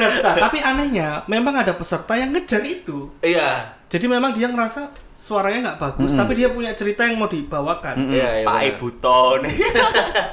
Nah, 0.00 0.34
tapi 0.38 0.58
anehnya 0.60 1.24
memang 1.28 1.52
ada 1.56 1.76
peserta 1.76 2.16
yang 2.16 2.32
ngejar 2.32 2.64
itu 2.64 3.12
Iya. 3.20 3.68
jadi 3.84 4.08
memang 4.08 4.32
dia 4.32 4.48
ngerasa 4.48 4.88
suaranya 5.20 5.72
nggak 5.72 5.80
bagus 5.80 6.16
tapi 6.16 6.32
dia 6.34 6.48
punya 6.48 6.72
cerita 6.72 7.04
yang 7.04 7.20
mau 7.20 7.28
dibawakan 7.28 8.08
Iya, 8.08 8.40
iya, 8.40 8.46
Pak 8.48 8.54
benar. 8.56 8.70
Ibu 8.72 8.88
Ton. 8.96 9.40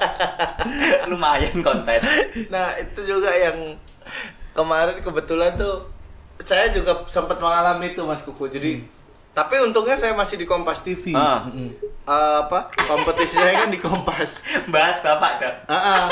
Lumayan 1.11 1.55
konten. 1.59 1.99
Nah, 2.47 2.79
itu 2.79 2.99
juga 3.03 3.31
yang 3.31 3.75
kemarin 4.51 5.03
kebetulan 5.03 5.59
tuh 5.59 5.83
saya 6.39 6.71
juga 6.71 7.03
sempat 7.05 7.35
mengalami 7.35 7.91
itu 7.91 7.99
Mas 8.03 8.23
Kuku. 8.23 8.47
Jadi 8.47 8.87
tapi 9.37 9.61
untungnya 9.61 9.93
saya 9.93 10.17
masih 10.17 10.41
di 10.41 10.49
Kompas 10.49 10.81
TV. 10.81 11.13
Ah. 11.13 11.45
Eh, 11.45 12.35
apa? 12.41 12.73
Kompetisi 12.73 13.37
saya 13.37 13.53
kan 13.53 13.69
di 13.69 13.77
Kompas. 13.77 14.41
Bahas 14.73 14.97
Bapak 15.05 15.31
dah. 15.37 15.53
Ah, 15.69 15.77
ah. 15.77 16.03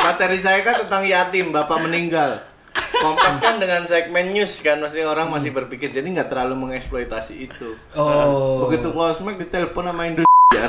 materi 0.00 0.40
saya 0.40 0.64
kan 0.64 0.80
tentang 0.80 1.04
yatim, 1.04 1.52
bapak 1.52 1.84
meninggal. 1.84 2.40
Kompas 2.72 3.44
kan 3.44 3.60
dengan 3.60 3.84
segmen 3.84 4.32
news 4.32 4.64
kan, 4.64 4.80
maksudnya 4.80 5.04
orang 5.04 5.28
masih 5.28 5.52
berpikir 5.52 5.92
jadi 5.92 6.02
nggak 6.02 6.32
terlalu 6.32 6.56
mengeksploitasi 6.64 7.44
itu. 7.44 7.76
oh 7.92 8.64
Begitu 8.64 8.88
close 8.88 9.20
mic 9.20 9.36
ditelepon 9.36 9.92
sama 9.92 10.08
Indonesia. 10.08 10.64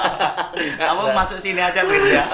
Kamu 0.84 1.16
masuk 1.16 1.40
sini 1.40 1.64
aja, 1.64 1.80
Prit, 1.80 2.04
ya. 2.04 2.24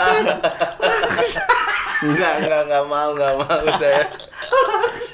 Enggak, 2.03 2.33
enggak, 2.43 2.61
enggak 2.67 2.85
mau, 2.91 3.15
enggak 3.15 3.35
mau 3.39 3.67
saya. 3.79 4.03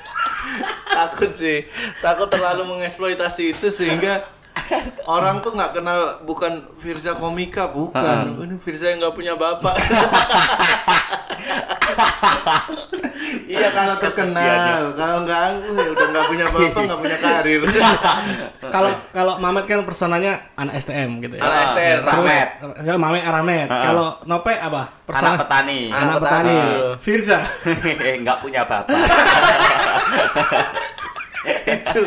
takut 1.02 1.30
sih, 1.32 1.66
takut 1.98 2.28
terlalu 2.28 2.62
mengeksploitasi 2.68 3.52
itu 3.52 3.66
sehingga 3.68 4.22
orang 5.04 5.40
tuh 5.40 5.50
nggak 5.50 5.72
kenal 5.74 6.00
bukan 6.22 6.62
Firza 6.76 7.12
komika 7.12 7.66
bukan. 7.66 8.36
Ini 8.38 8.56
Firza 8.56 8.86
yang 8.86 9.00
nggak 9.00 9.14
punya 9.14 9.34
bapak. 9.34 9.74
Iya 13.44 13.68
kalau 13.70 13.94
terkenal. 13.96 14.92
Kalau 14.92 15.18
nggak 15.24 15.44
udah 15.68 16.06
nggak 16.08 16.24
punya 16.26 16.46
bapak 16.48 16.80
nggak 16.82 17.00
punya 17.00 17.18
karir. 17.20 17.60
Kalau 18.74 18.88
kalau 19.12 19.34
Mamet 19.36 19.68
kan 19.68 19.84
personanya 19.84 20.40
anak 20.56 20.80
STM 20.80 21.20
gitu 21.20 21.36
ya. 21.36 21.42
Anak 21.44 21.58
STR 21.68 21.98
Terus- 22.00 22.08
Ramet. 22.08 22.48
Ya, 22.82 22.94
Mamet 22.96 23.22
Aramet 23.22 23.68
Ah. 23.68 23.82
kalau 23.84 24.08
Nope 24.24 24.54
apa? 24.56 24.82
Anak 25.12 25.44
petani. 25.44 25.92
anak 25.92 26.00
Anak 26.00 26.16
petani. 26.18 26.56
petani. 26.56 26.96
Firza. 26.98 27.38
Nggak 28.24 28.38
punya 28.40 28.62
bapak. 28.64 28.96
Itu 31.42 32.00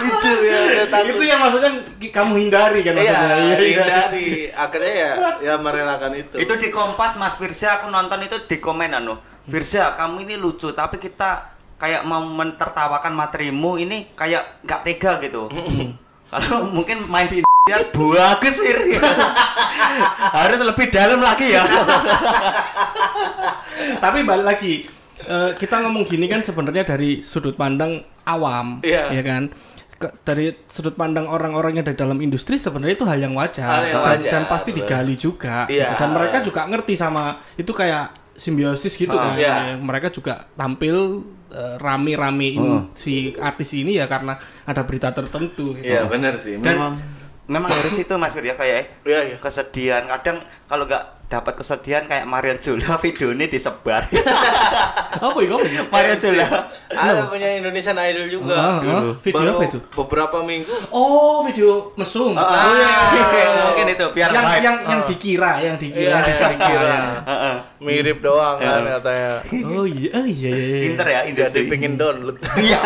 itu 0.00 0.30
ya 0.46 0.86
takut. 0.86 1.18
Itu 1.18 1.24
yang 1.26 1.40
maksudnya 1.42 1.72
kamu 1.98 2.32
hindari 2.46 2.80
kan 2.86 2.94
iya 2.94 3.18
maksudnya 3.18 3.58
hindari. 3.58 4.28
Akhirnya 4.54 4.92
ya 4.94 5.12
ya 5.42 5.54
merelakan 5.58 6.12
itu. 6.14 6.36
Itu 6.38 6.52
di 6.54 6.68
Kompas 6.70 7.18
Mas 7.18 7.34
Firza 7.34 7.82
aku 7.82 7.90
nonton 7.90 8.22
itu 8.22 8.36
di 8.46 8.56
komen 8.62 8.94
anu. 8.94 9.18
Firza 9.50 9.98
kamu 9.98 10.28
ini 10.28 10.34
lucu 10.38 10.70
tapi 10.70 11.02
kita 11.02 11.58
kayak 11.80 12.06
mau 12.06 12.22
mentertawakan 12.22 13.16
materimu 13.16 13.80
ini 13.80 14.14
kayak 14.14 14.62
nggak 14.62 14.80
tega 14.86 15.12
gitu. 15.24 15.50
Kalau 16.30 16.70
mungkin 16.70 17.10
main 17.10 17.26
di 17.26 17.42
Indonesia 17.42 17.90
bagus 17.90 18.56
Wir. 18.62 18.78
Harus 20.38 20.60
lebih 20.62 20.86
dalam 20.94 21.18
lagi 21.18 21.50
ya. 21.50 21.66
Tapi 23.98 24.22
balik 24.22 24.46
lagi 24.46 24.99
eh, 25.30 25.50
kita 25.54 25.78
ngomong 25.80 26.02
gini 26.04 26.26
kan 26.26 26.42
sebenarnya 26.42 26.82
dari 26.84 27.22
sudut 27.22 27.54
pandang 27.54 28.02
awam, 28.24 28.82
Iya. 28.82 29.14
ya 29.14 29.22
kan? 29.22 29.42
Ke- 29.94 30.16
dari 30.22 30.50
sudut 30.66 30.92
pandang 30.92 31.24
orang-orang 31.24 31.76
yang 31.76 31.84
dari 31.84 31.94
dalam 31.94 32.18
industri 32.18 32.56
sebenarnya 32.56 32.96
itu 32.96 33.04
hal 33.04 33.20
yang 33.20 33.32
wajar, 33.32 33.68
Hal 33.70 33.84
yang 33.84 34.00
dan, 34.00 34.10
wajar, 34.16 34.30
dan 34.32 34.42
pasti 34.44 34.70
betul. 34.70 34.78
digali 34.82 35.14
juga. 35.14 35.56
Iya. 35.64 35.86
gitu. 35.86 35.94
Dan 35.96 36.10
mereka 36.10 36.36
juga 36.40 36.60
ngerti 36.66 36.94
sama 36.94 37.24
itu 37.54 37.70
kayak 37.70 38.06
simbiosis 38.34 38.96
gitu 38.96 39.12
Ah, 39.12 39.32
kan. 39.32 39.34
iya. 39.36 39.54
Ya, 39.70 39.76
Mereka 39.76 40.10
juga 40.10 40.50
tampil 40.52 40.96
eh, 41.50 41.76
rame-ramein 41.78 42.94
si 42.94 43.34
artis 43.36 43.74
ini 43.74 43.98
ya 43.98 44.06
karena 44.06 44.38
ada 44.64 44.82
berita 44.82 45.10
tertentu. 45.10 45.74
Gitu. 45.74 45.82
Iya 45.84 46.06
benar 46.06 46.38
sih. 46.38 46.54
Memang. 46.56 46.94
Memang 47.44 47.66
harus 47.68 47.90
itu 47.92 48.14
Mas 48.14 48.30
Wir 48.32 48.46
ya 48.46 48.54
kayak 48.54 49.02
Iya 49.02 49.20
iya. 49.26 49.36
kesedihan 49.36 50.06
kadang 50.06 50.40
kalau 50.64 50.86
nggak 50.86 51.19
dapat 51.30 51.54
kesedihan 51.54 52.02
kayak 52.04 52.26
Marion 52.26 52.58
Jola 52.58 52.98
videonya 53.00 53.46
disebar 53.46 54.02
Apa 55.10 55.38
itu? 55.38 55.54
Apa 55.54 55.62
itu? 55.62 55.82
Marion 55.86 56.18
Jola 56.18 56.46
Ada 56.90 57.22
punya 57.24 57.48
Indonesian 57.54 57.94
Idol 57.94 58.26
juga. 58.28 58.50
Ah, 58.50 58.66
ah. 58.66 58.78
dulu. 58.80 59.10
Video 59.20 59.36
Baru 59.36 59.50
apa 59.52 59.62
itu? 59.64 59.78
Beberapa 59.94 60.36
minggu. 60.40 60.74
Oh, 60.90 61.42
video 61.42 61.94
mesum. 61.94 62.34
Ah, 62.34 62.42
Oh, 62.42 62.74
iya, 62.74 62.90
iya, 63.14 63.26
iya. 63.46 63.62
mungkin 63.62 63.86
itu 63.88 64.06
biar 64.10 64.28
yang 64.28 64.42
hype. 64.44 64.58
yang 64.60 64.76
yang 64.84 65.02
dikira, 65.06 65.52
yang 65.60 65.76
dikira 65.76 66.18
Iya, 66.18 66.26
disangka 66.26 66.66
dikira. 66.66 66.82
ya. 66.82 66.98
Heeh. 67.24 67.54
Mirip 67.80 68.18
doang 68.20 68.58
kan 68.58 68.82
katanya. 68.90 69.32
Oh 69.64 69.86
iya, 69.86 70.08
oh 70.12 70.26
iya 70.26 70.50
iya. 70.50 70.66
iya. 70.68 70.78
pinter 70.84 71.06
ya 71.06 71.20
Jadi 71.20 71.28
industri 71.30 71.62
pengen 71.68 71.92
download. 71.94 72.36
iya 72.58 72.80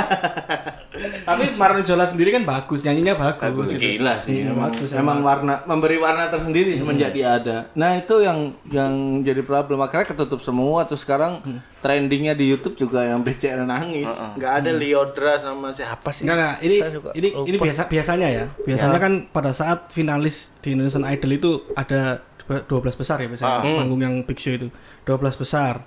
Tapi 1.25 1.45
Marlon 1.55 1.83
Jola 1.83 2.05
sendiri 2.05 2.31
kan 2.31 2.45
bagus, 2.45 2.81
nyanyinya 2.83 3.15
bagus. 3.17 3.73
gitu. 3.73 3.81
Gila 3.81 4.15
sih. 4.17 4.45
Iya, 4.45 4.53
Emang, 4.53 4.71
bagus, 4.71 4.91
emang 4.93 5.19
warna 5.21 5.55
memberi 5.65 5.97
warna 5.97 6.29
tersendiri 6.29 6.71
semenjak 6.73 7.11
dia 7.11 7.35
ada. 7.35 7.57
Nah 7.73 7.97
itu 7.97 8.21
yang 8.21 8.34
yang 8.69 8.93
jadi 9.21 9.43
problem. 9.43 9.79
Akhirnya 9.81 10.07
ketutup 10.07 10.41
semua. 10.41 10.85
Terus 10.85 11.03
sekarang 11.03 11.43
trendingnya 11.79 12.33
di 12.33 12.49
YouTube 12.49 12.75
juga 12.75 13.05
yang 13.05 13.21
BCL 13.21 13.65
nangis. 13.65 14.09
Nggak 14.37 14.53
ada 14.63 14.71
Liodra 14.73 15.35
sama 15.37 15.71
siapa 15.71 16.09
sih? 16.11 16.25
Enggak 16.25 16.37
enggak, 16.37 16.57
ini 16.63 16.77
ini 17.15 17.29
lupa. 17.33 17.47
ini 17.49 17.57
biasa 17.59 17.83
biasanya 17.87 18.29
ya. 18.29 18.45
Biasanya 18.63 18.99
kan 18.99 19.13
pada 19.29 19.51
saat 19.51 19.91
finalis 19.91 20.55
di 20.61 20.73
Indonesian 20.73 21.05
Idol 21.05 21.33
itu 21.35 21.51
ada 21.75 22.21
12 22.45 22.69
besar 22.95 23.17
ya 23.19 23.29
biasanya 23.29 23.61
Ah. 23.61 23.65
panggung 23.65 24.01
yang 24.01 24.15
big 24.23 24.37
show 24.37 24.53
itu. 24.53 24.69
12 25.05 25.35
besar. 25.35 25.85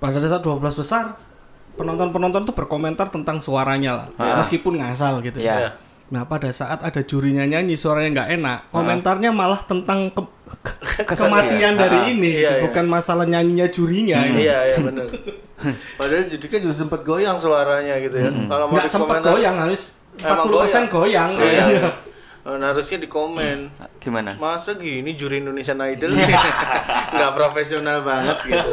Pada 0.00 0.16
saat 0.24 0.40
12 0.40 0.72
besar 0.72 1.16
penonton-penonton 1.76 2.48
tuh 2.48 2.54
berkomentar 2.56 3.08
tentang 3.12 3.40
suaranya 3.40 3.92
lah. 4.04 4.08
Ah. 4.16 4.36
Meskipun 4.40 4.80
ngasal 4.80 5.20
gitu. 5.20 5.40
Iya. 5.40 5.76
Nah 6.10 6.22
pada 6.24 6.50
saat 6.50 6.82
ada 6.82 7.00
jurinya 7.00 7.42
nyanyi 7.42 7.74
suaranya 7.74 8.10
nggak 8.16 8.30
enak, 8.36 8.58
komentarnya 8.68 9.30
malah 9.30 9.62
tentang 9.62 10.10
ke- 10.10 10.26
ke- 10.98 11.06
Kesan 11.06 11.30
kematian 11.30 11.72
dia. 11.72 11.80
dari 11.80 11.98
Ah, 12.00 12.06
ini, 12.08 12.30
iya, 12.36 12.50
iya. 12.52 12.62
bukan 12.62 12.84
masalah 12.84 13.22
nyanyinya 13.24 13.66
jurinya. 13.66 14.18
ini. 14.24 14.42
Iya 14.42 14.58
iya 14.66 14.76
benar. 14.80 15.06
Padahal 16.00 16.24
Judika 16.24 16.56
juga 16.56 16.74
sempat 16.74 17.00
goyang 17.00 17.36
suaranya 17.36 17.94
gitu 17.98 18.16
ya. 18.16 18.26
Kalau 18.26 18.66
mau 18.66 18.74
Nggak 18.74 18.90
sempat 18.90 19.22
goyang 19.22 19.56
harus 19.56 20.00
Emang 20.18 20.50
40% 20.50 20.90
goyang. 20.90 21.30
Iya. 21.36 21.66
Nah, 22.40 22.72
harusnya 22.72 22.96
di 22.96 23.06
komen. 23.06 23.68
gimana 24.00 24.32
Masa 24.34 24.72
gini 24.74 25.12
juri 25.12 25.38
Indonesian 25.38 25.76
Idol 25.78 26.08
nggak 26.10 27.32
profesional 27.32 28.00
banget 28.00 28.36
gitu. 28.42 28.70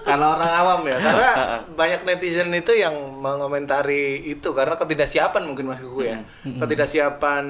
Kalau 0.00 0.36
orang 0.36 0.52
awam 0.52 0.80
ya, 0.88 0.96
karena 0.96 1.30
banyak 1.78 2.00
netizen 2.04 2.50
itu 2.50 2.72
yang 2.72 2.92
mengomentari 3.20 4.24
itu 4.24 4.48
karena 4.50 4.74
ketidaksiapan 4.74 5.42
mungkin 5.44 5.68
Mas 5.68 5.80
Kuku 5.80 6.08
ya. 6.08 6.24
Ketidaksiapan 6.44 7.44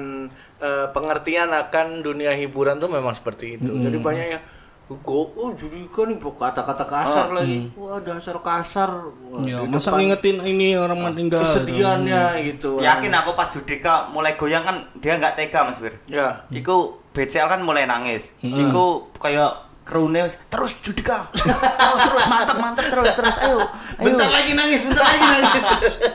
eh, 0.59 0.87
pengertian 0.91 1.49
akan 1.49 2.03
dunia 2.03 2.35
hiburan 2.35 2.77
tuh 2.77 2.91
memang 2.91 3.15
seperti 3.15 3.55
itu. 3.55 3.71
Jadi 3.71 3.97
banyak 3.97 4.27
yang 4.37 4.43
Go, 4.91 5.31
oh 5.39 5.55
juri 5.55 5.87
kan 5.87 6.11
kata-kata 6.19 6.83
kasar 6.83 7.31
lagi. 7.31 7.71
Wah 7.79 8.03
dasar 8.03 8.35
kasar. 8.43 8.91
Wah, 9.31 9.39
Ya, 9.47 9.63
masa 9.63 9.95
depan 9.95 10.03
ngingetin 10.03 10.37
ini 10.43 10.75
orang 10.75 10.99
meninggal. 10.99 11.39
kesedihannya 11.47 12.43
gitu. 12.43 12.75
yakin 12.75 13.11
aku 13.15 13.31
pas 13.31 13.47
Judika 13.47 14.11
mulai 14.11 14.35
goyang 14.35 14.67
kan 14.67 14.83
dia 14.99 15.15
nggak 15.15 15.39
tega 15.39 15.63
Mas 15.63 15.79
Wir 15.79 15.95
Ya. 16.11 16.43
Iku 16.51 16.99
BCL 17.15 17.47
kan 17.47 17.63
mulai 17.63 17.87
nangis. 17.87 18.35
Iku 18.43 19.07
kayak 19.15 19.70
wis, 19.89 20.37
terus 20.47 20.71
Judika. 20.85 21.27
terus 21.33 22.01
terus 22.05 22.25
mantap 22.29 22.57
mantap 22.61 22.85
terus 22.85 23.09
terus 23.17 23.35
ayo. 23.41 23.59
ayo. 23.59 24.05
Bentar 24.05 24.29
lagi 24.29 24.53
nangis, 24.53 24.85
bentar 24.85 25.03
lagi 25.03 25.25
nangis. 25.25 25.65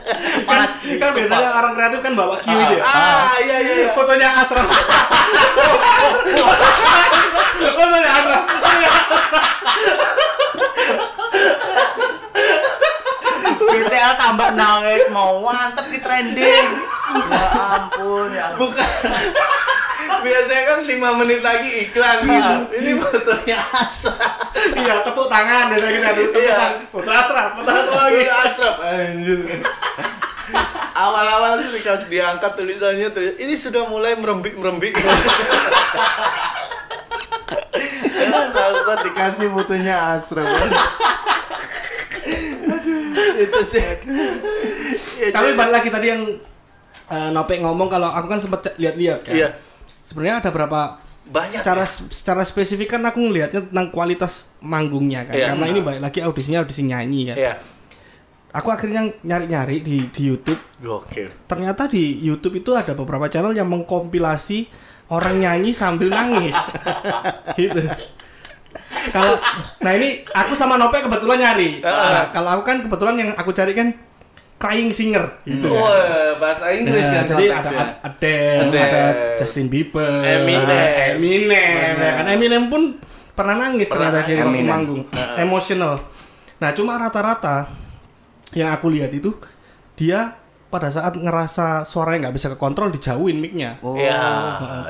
Malah 0.47 0.67
kan 0.81 1.09
biasanya 1.13 1.49
orang 1.51 1.73
kreatif 1.75 1.99
kan 2.01 2.13
bawa 2.15 2.35
kiwi 2.39 2.63
dia. 2.73 2.81
ah, 2.81 3.35
iya 3.43 3.57
iya 3.61 3.73
iya. 3.85 3.89
Fotonya 3.93 4.29
Asra. 4.41 4.63
Fotonya 7.77 8.09
Asra. 8.09 8.39
BCL 13.57 14.13
tambah 14.15 14.49
nangis 14.55 15.03
mau 15.11 15.43
mantep 15.43 15.85
di 15.91 15.99
trending. 15.99 16.67
Ya 17.27 17.47
ampun 17.51 18.31
ya. 18.31 18.55
ampun. 18.55 18.71
Bukan. 18.71 19.55
Biasanya 20.07 20.63
kan 20.65 20.79
5 20.83 21.19
menit 21.19 21.39
lagi 21.41 21.69
iklan 21.83 22.17
gitu. 22.21 22.55
Ini 22.73 22.91
fotonya 22.95 23.57
Asa. 23.71 24.13
Iya, 24.73 24.95
tepuk 25.01 25.27
tangan 25.27 25.69
biasanya 25.69 25.93
kita 25.93 26.09
tepuk 26.13 26.35
Iya. 26.37 26.51
tangan. 26.53 26.73
Foto 26.89 27.11
Asra, 27.11 27.43
foto 27.53 27.69
Asra 27.69 27.99
lagi. 28.03 28.23
Atrap 28.25 28.75
anjir. 28.81 29.39
Awal-awal 30.93 31.61
sih 31.61 31.77
diangkat 32.09 32.51
tulisannya 32.55 33.07
tulis 33.11 33.37
ini 33.37 33.53
sudah 33.53 33.85
mulai 33.85 34.15
merembik-merembik. 34.15 34.97
Barusan 38.49 38.97
dikasih 39.05 39.47
fotonya 39.51 39.95
Asra. 40.17 40.43
itu 43.37 43.59
sih. 43.61 43.83
Ya, 45.17 45.29
Tapi 45.29 45.53
balik 45.53 45.73
lagi 45.73 45.89
tadi 45.89 46.07
yang 46.09 46.21
eh, 47.07 47.29
Nopek 47.29 47.61
ngomong 47.61 47.87
kalau 47.87 48.09
aku 48.09 48.27
kan 48.27 48.39
sempat 48.41 48.65
lihat-lihat 48.75 49.21
kan. 49.23 49.33
Iya. 49.35 49.49
Sebenarnya 50.07 50.39
ada 50.39 50.49
berapa 50.55 51.03
banyak 51.27 51.59
secara 51.59 51.83
ya? 51.83 51.91
secara 51.91 52.43
spesifik 52.47 52.95
kan 52.95 53.03
aku 53.03 53.19
ngelihatnya 53.19 53.67
tentang 53.67 53.91
kualitas 53.91 54.55
manggungnya 54.63 55.27
kan. 55.27 55.35
Iya. 55.35 55.51
Karena 55.51 55.65
ini 55.67 55.79
balik 55.83 55.99
lagi 55.99 56.23
audisinya 56.23 56.63
audisi 56.63 56.87
nyanyi 56.87 57.35
kan. 57.35 57.37
Iya. 57.37 57.53
Aku 58.55 58.71
akhirnya 58.71 59.03
nyari-nyari 59.27 59.83
di 59.83 60.07
di 60.07 60.21
YouTube 60.23 60.57
Gokil. 60.79 61.27
ternyata 61.45 61.85
di 61.91 62.23
YouTube 62.23 62.63
itu 62.63 62.71
ada 62.73 62.95
beberapa 62.95 63.27
channel 63.27 63.51
yang 63.51 63.67
mengkompilasi 63.67 64.71
orang 65.11 65.43
nyanyi 65.43 65.75
sambil 65.75 66.09
nangis 66.09 66.55
gitu 67.59 67.81
kalau 69.11 69.35
nah 69.83 69.91
ini 69.93 70.23
aku 70.31 70.53
sama 70.55 70.79
Nope 70.79 71.01
kebetulan 71.03 71.37
nyari 71.37 71.83
Nah, 71.83 72.31
kalau 72.31 72.49
aku 72.57 72.63
kan 72.65 72.77
kebetulan 72.87 73.15
yang 73.19 73.29
aku 73.35 73.51
cari 73.51 73.73
kan 73.75 73.93
crying 74.57 74.89
singer 74.89 75.37
gitu 75.43 75.69
kan. 75.69 75.77
Wah, 75.77 76.33
bahasa 76.37 76.65
Inggris 76.71 77.01
Nah, 77.03 77.13
kan 77.13 77.25
jadi 77.29 77.45
ada. 77.51 77.79
Adele, 78.03 78.61
Adele. 78.67 78.81
ada 78.81 79.03
Justin 79.37 79.67
Bieber, 79.67 80.17
Eminem. 80.19 80.65
ada 80.65 80.79
Eminem, 81.13 81.93
ya 81.95 82.11
kan 82.17 82.25
Eminem 82.27 82.63
pun 82.65 82.81
pernah 83.31 83.55
nangis 83.59 83.85
Pernah 83.85 84.09
ternyata 84.09 84.19
di 84.19 84.33
nangis. 84.33 84.41
waktu 84.41 84.49
Eminem. 84.51 84.67
manggung, 84.67 85.01
emosional. 85.37 85.93
Nah 86.57 86.69
cuma 86.73 86.97
rata-rata 86.97 87.69
yang 88.51 88.71
aku 88.71 88.89
lihat 88.89 89.13
itu 89.13 89.29
dia 89.93 90.33
pada 90.67 90.91
saat 90.91 91.15
ngerasa 91.15 91.87
suaranya 91.87 92.27
nggak 92.27 92.35
bisa 92.35 92.47
kekontrol 92.51 92.91
dijauhin 92.91 93.39
mic-nya. 93.39 93.79
Oh. 93.79 93.95
Iya. 93.95 94.19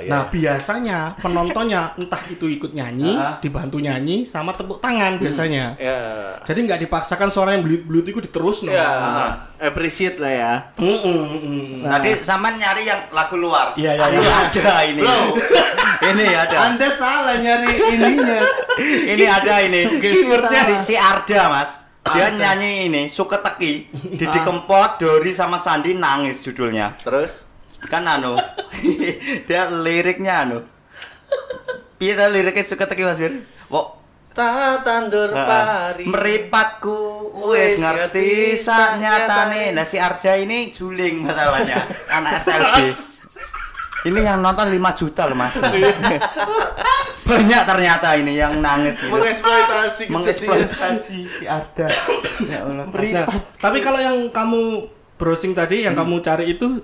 iya. 0.02 0.10
Nah 0.10 0.22
biasanya 0.34 1.14
penontonnya 1.22 1.82
entah 2.02 2.22
itu 2.26 2.50
ikut 2.50 2.74
nyanyi, 2.74 3.14
Ah. 3.14 3.38
dibantu 3.38 3.78
nyanyi, 3.78 4.26
sama 4.26 4.58
tepuk 4.58 4.82
tangan 4.82 5.22
biasanya. 5.22 5.78
Ya. 5.78 5.98
Jadi 6.42 6.60
nggak 6.66 6.82
dipaksakan 6.90 7.30
suara 7.30 7.54
yang 7.54 7.62
belut-belut 7.62 8.06
itu 8.10 8.20
diterus. 8.26 8.66
Ya, 8.66 9.38
appreciate 9.62 10.18
lah 10.18 10.34
ya. 10.34 10.54
Mm-mm, 10.82 11.22
mm-mm. 11.30 11.86
Tadi 11.86 12.10
sampean 12.26 12.58
nyari 12.58 12.90
yang 12.90 13.02
lagu 13.14 13.38
luar. 13.38 13.78
Iya, 13.78 14.02
iya, 14.02 14.06
Ini 14.10 14.18
iya. 14.18 14.38
ada 14.50 14.76
ini. 14.86 15.02
ini 16.10 16.26
ada. 16.34 16.58
Anda 16.74 16.88
salah 16.90 17.38
nyari 17.38 17.70
ininya. 17.70 18.40
ini 19.14 19.26
ada 19.30 19.54
ini. 19.62 19.82
Sugestinya. 19.86 20.62
si, 20.82 20.94
si 20.94 20.96
Arda, 20.98 21.42
Mas. 21.54 21.72
Dia 22.14 22.28
nyanyi 22.32 22.88
ini, 22.88 23.02
suka 23.12 23.42
teki, 23.42 23.90
Didi 24.20 24.40
Kempot, 24.46 25.02
Dori 25.02 25.32
sama 25.36 25.58
Sandi 25.60 25.98
nangis 25.98 26.40
judulnya. 26.46 26.96
Terus 27.02 27.44
Kan 27.92 28.10
anu. 28.10 28.34
dia 29.48 29.70
liriknya 29.70 30.48
anu. 30.48 30.66
Piye 32.02 32.18
ta 32.18 32.26
liriknya 32.30 32.66
suka 32.66 32.90
teki 32.90 33.06
Mas 33.06 33.22
Bir? 33.22 33.46
Wo 33.70 33.98
tandur 34.38 35.34
pari. 35.34 36.06
meripatku 36.06 36.98
Wes 37.50 37.82
ngerti 37.82 38.22
ngerti 38.22 38.30
sak 38.54 39.02
nyatane 39.02 39.74
nyatane. 39.74 39.74
nah 39.74 39.86
si 39.86 39.98
Arda 39.98 40.38
ini 40.38 40.70
juling 40.70 41.26
masalahnya 41.26 41.82
anak 42.22 42.38
SLB 42.38 42.94
ini 44.08 44.20
yang 44.24 44.40
nonton 44.40 44.72
5 44.72 45.00
juta 45.00 45.22
loh 45.28 45.38
mas. 45.38 45.54
Banyak 47.28 47.62
ternyata 47.68 48.16
ini 48.16 48.40
yang 48.40 48.64
nangis 48.64 49.04
gitu. 49.04 49.12
Mengeksploitasi 49.12 50.04
mengeksploitasi 50.08 51.18
si 51.28 51.44
Arda. 51.44 51.92
Ya 52.48 52.64
Allah 52.64 52.88
Nah, 52.88 53.26
tapi 53.60 53.84
kalau 53.84 54.00
yang 54.00 54.32
kamu 54.32 54.88
browsing 55.20 55.52
tadi 55.52 55.84
yang 55.84 55.98
kamu 55.98 56.24
cari 56.24 56.56
itu 56.56 56.80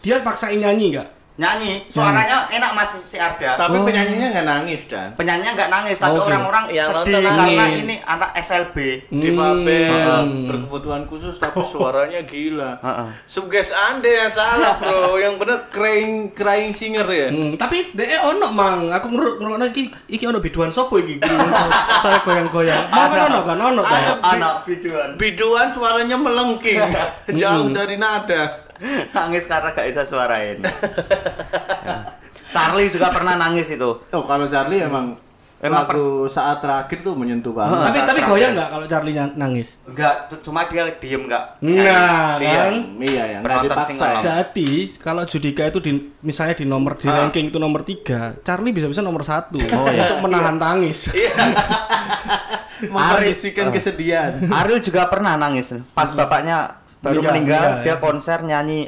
Dia 0.00 0.24
paksain 0.24 0.56
nyanyi 0.56 0.96
nggak? 0.96 1.08
Nyanyi 1.40 1.88
suaranya 1.88 2.44
enak 2.50 2.70
mas 2.70 2.92
si 3.00 3.16
Arda 3.16 3.56
Tapi 3.56 3.72
Oh. 3.72 3.82
penyanyinya 3.82 4.28
nggak 4.30 4.44
nangis 4.46 4.84
dan. 4.84 5.16
penyanyinya 5.16 5.56
nggak 5.56 5.70
nangis 5.70 5.96
tapi 5.96 6.12
Oke. 6.14 6.28
orang-orang 6.28 6.64
Yang 6.68 6.86
sedih 6.86 7.00
nonton 7.16 7.22
karena 7.32 7.56
nangis. 7.56 7.80
ini 7.80 7.96
anak 8.04 8.30
SLB 8.36 8.76
Difabel, 9.10 9.96
berkebutuhan 10.46 11.02
khusus 11.04 11.34
tapi 11.36 11.60
suaranya 11.62 12.20
gila. 12.22 12.76
Heeh. 12.78 13.08
Suges 13.24 13.72
anda 13.72 14.04
yang 14.06 14.28
salah 14.28 14.76
bro, 14.76 15.16
yang 15.16 15.34
bener 15.34 15.64
crying 15.68 16.30
crying 16.30 16.70
singer 16.70 17.06
ya. 17.06 17.28
Hmm, 17.30 17.56
tapi 17.56 17.88
DE 17.90 18.20
ono 18.20 18.50
mang, 18.50 18.90
aku 18.90 19.08
ngeruk 19.08 19.34
ngeruk 19.38 19.70
iki 19.70 19.82
iki 20.10 20.24
ono 20.24 20.38
biduan 20.38 20.68
sopo 20.68 20.98
iki. 20.98 21.16
Saya 21.20 22.20
goyang-goyang. 22.20 22.84
Oh, 22.86 23.06
kan 23.06 23.20
ono 23.24 23.40
kan 23.42 23.58
ono 23.58 23.82
kan. 23.82 24.00
Anak 24.20 24.54
videoan 24.64 25.10
biduan 25.16 25.68
suaranya 25.68 26.16
melengking, 26.16 26.80
jauh 27.40 27.68
dari 27.70 27.96
nada. 27.96 28.68
nangis 29.16 29.44
karena 29.44 29.70
gak 29.70 29.86
bisa 29.86 30.02
suarain 30.04 30.58
Ya. 31.80 32.04
Charlie 32.50 32.86
juga 32.86 33.08
pernah 33.08 33.34
nangis 33.34 33.66
itu 33.68 33.90
Oh 34.06 34.22
kalau 34.22 34.44
Charlie 34.44 34.80
emang 34.80 35.16
Emang 35.60 35.84
lagu 35.84 36.24
saat 36.24 36.56
terakhir 36.56 37.04
tuh 37.04 37.12
menyentuh 37.12 37.52
banget. 37.52 37.68
Tapi 37.68 37.92
saat 37.94 38.08
tapi 38.08 38.20
terakhir. 38.24 38.32
goyang 38.32 38.52
nggak 38.56 38.68
kalau 38.70 38.86
Charlie 38.88 39.12
nangis? 39.36 39.68
enggak 39.84 40.14
cuma 40.40 40.64
dia 40.64 40.88
diem 40.96 41.20
enggak 41.20 41.44
Nah, 41.60 42.40
Iya, 42.40 42.48
kan. 42.64 42.72
iya 42.96 43.24
ya, 43.28 43.38
nggak 43.44 43.68
dipaksa 43.68 44.04
ya. 44.08 44.20
Jadi 44.24 44.70
kalau 44.96 45.20
Judika 45.22 45.68
itu 45.68 45.78
di 45.78 45.92
misalnya 46.20 46.56
di 46.56 46.64
nomor 46.64 46.96
di 46.96 47.04
Ah. 47.06 47.20
ranking 47.20 47.52
itu 47.52 47.60
nomor 47.60 47.84
tiga, 47.84 48.40
Charlie 48.40 48.72
bisa-bisa 48.72 49.04
nomor 49.04 49.20
satu 49.20 49.60
untuk 50.00 50.18
menahan 50.24 50.56
tangis. 50.56 51.12
Mengkondisikan 52.80 53.68
kesedihan. 53.68 54.32
Ariel 54.48 54.80
juga 54.80 55.12
pernah 55.12 55.36
nangis 55.36 55.76
pas 55.92 56.08
bapaknya 56.08 56.79
baru 57.00 57.18
Meninggal, 57.18 57.32
meninggal 57.32 57.62
iya, 57.62 57.82
dia 57.82 57.88
iya. 57.88 57.96
konser 57.96 58.38
nyanyi 58.40 58.80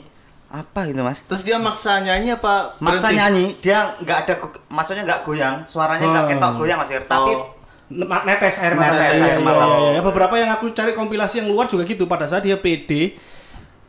apa 0.48 0.81
gitu 0.85 1.01
mas 1.01 1.18
Terus 1.22 1.42
dia 1.42 1.57
maksa 1.57 1.96
nyanyi 1.98 2.29
apa? 2.33 2.77
maksa 2.79 3.09
berhenti? 3.09 3.16
nyanyi 3.16 3.44
dia 3.59 3.79
nggak 3.96 4.18
ada 4.20 4.35
maksudnya 4.68 5.03
nggak 5.03 5.20
goyang 5.22 5.55
suaranya 5.64 6.05
nggak 6.05 6.25
Oh. 6.25 6.31
ketok 6.31 6.53
goyang 6.57 6.79
mas 6.79 6.90
Ir. 6.90 7.03
tapi 7.03 7.33
Oh. 7.33 7.61
Netes 7.92 8.57
air 8.59 8.72
mata. 8.72 8.96
Netes 8.96 9.20
air 9.20 9.37
iya, 9.37 9.37
mata. 9.38 9.64
iya, 9.66 9.88
iya. 9.90 10.01
Beberapa 10.03 10.33
yang 10.35 10.48
aku 10.51 10.72
cari 10.72 10.92
kompilasi 10.92 11.40
yang 11.40 11.48
luar 11.48 11.68
juga 11.68 11.85
gitu 11.85 12.05
pada 12.07 12.25
saat 12.25 12.40
dia 12.40 12.57
PD 12.57 13.12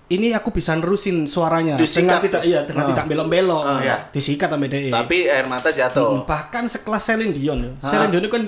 ini 0.10 0.30
aku 0.30 0.52
bisa 0.52 0.76
nerusin 0.76 1.24
suaranya 1.26 1.76
dengan 1.76 1.82
Disikat. 1.82 2.20
tidak 2.22 2.42
iya 2.44 2.60
dengan 2.64 2.84
Oh. 2.84 2.90
tidak 2.92 3.06
belok-belok. 3.08 3.64
Oh, 3.66 3.80
iya. 3.80 4.12
Disikat 4.12 4.48
sama 4.48 4.68
DE. 4.68 4.88
Tapi 4.88 5.18
air 5.26 5.48
mata 5.48 5.72
jatuh. 5.72 6.24
bahkan 6.24 6.64
sekelas 6.66 7.00
Celine 7.02 7.32
Dion 7.32 7.60
ya. 7.60 7.72
Celine 7.82 8.12
Dion 8.12 8.24
itu 8.24 8.32
kan 8.34 8.44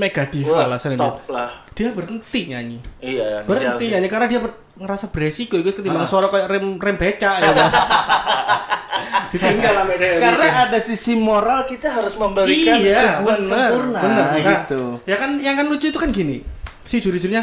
mega 0.00 0.24
diva 0.24 0.64
Wah, 0.64 0.66
lah 0.72 0.80
lah. 1.28 1.48
Dia 1.76 1.92
berhenti 1.92 2.40
nyanyi. 2.48 2.78
Iya. 3.04 3.44
Berhenti 3.44 3.92
nyanyi 3.92 4.08
karena 4.08 4.26
dia 4.26 4.40
ber- 4.40 4.56
ngerasa 4.80 5.12
beresiko 5.12 5.60
itu 5.60 5.70
ketimbang 5.76 6.08
suara 6.08 6.32
kayak 6.32 6.48
rem 6.48 6.80
rem 6.80 6.96
beca 6.96 7.30
ya. 7.38 7.52
Ditinggal 9.34 9.72
sama 9.74 9.94
DE. 9.98 10.10
Karena 10.22 10.46
ada 10.64 10.78
sisi 10.78 11.12
moral 11.18 11.66
kita 11.66 11.90
harus 11.90 12.14
memberikan 12.14 12.78
iya, 12.78 13.18
sebuah 13.18 13.36
bener, 13.42 13.48
sempurna 13.50 13.98
bener. 14.00 14.24
Nah, 14.24 14.38
gitu. 14.46 14.82
Ya 15.10 15.16
kan 15.18 15.30
yang 15.42 15.54
kan 15.58 15.66
lucu 15.66 15.90
itu 15.90 15.98
kan 15.98 16.10
gini. 16.14 16.40
Si 16.86 17.02
juri-jurinya 17.02 17.42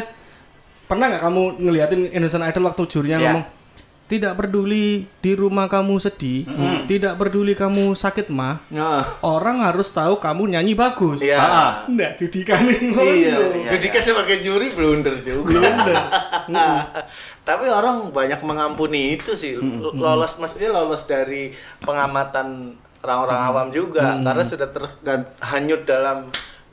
pernah 0.88 1.12
nggak 1.12 1.22
kamu 1.22 1.42
ngeliatin 1.60 2.00
Indonesian 2.10 2.44
Idol 2.48 2.64
waktu 2.68 2.82
jurinya 2.88 3.18
Iya. 3.20 3.24
ngomong 3.28 3.44
tidak 4.12 4.36
peduli 4.36 5.08
di 5.18 5.32
rumah 5.32 5.64
kamu 5.66 5.96
sedih, 5.96 6.44
tidak 6.84 7.16
peduli 7.16 7.56
kamu 7.56 7.96
sakit 7.96 8.28
mah, 8.28 8.60
Nah, 8.68 9.00
orang 9.24 9.64
harus 9.64 9.88
tahu 9.88 10.20
kamu 10.20 10.52
nyanyi 10.52 10.76
bagus. 10.76 11.16
iya. 11.18 11.40
Ah, 11.40 11.72
Nggak 11.88 12.20
judikan 12.20 12.60
ini. 12.62 12.92
Iya, 12.92 13.08
Iya, 13.32 13.36
jadi 13.64 13.86
kan 13.88 14.02
sebagai 14.04 14.36
juri 14.38 14.68
blunder 14.68 15.16
juga. 15.16 15.48
Blunder. 15.48 15.96
Tapi 17.42 17.66
orang 17.66 18.12
banyak 18.12 18.40
mengampuni 18.42 19.16
itu 19.16 19.32
sih. 19.32 19.56
Lolos 19.92 20.36
maksudnya 20.36 20.68
lolos 20.70 21.04
dari 21.04 21.50
pengamatan 21.80 22.76
orang-orang 23.00 23.40
awam 23.42 23.66
juga 23.68 24.14
karena 24.14 24.44
sudah 24.44 24.68
terhanyut 25.00 25.82
dalam 25.82 26.28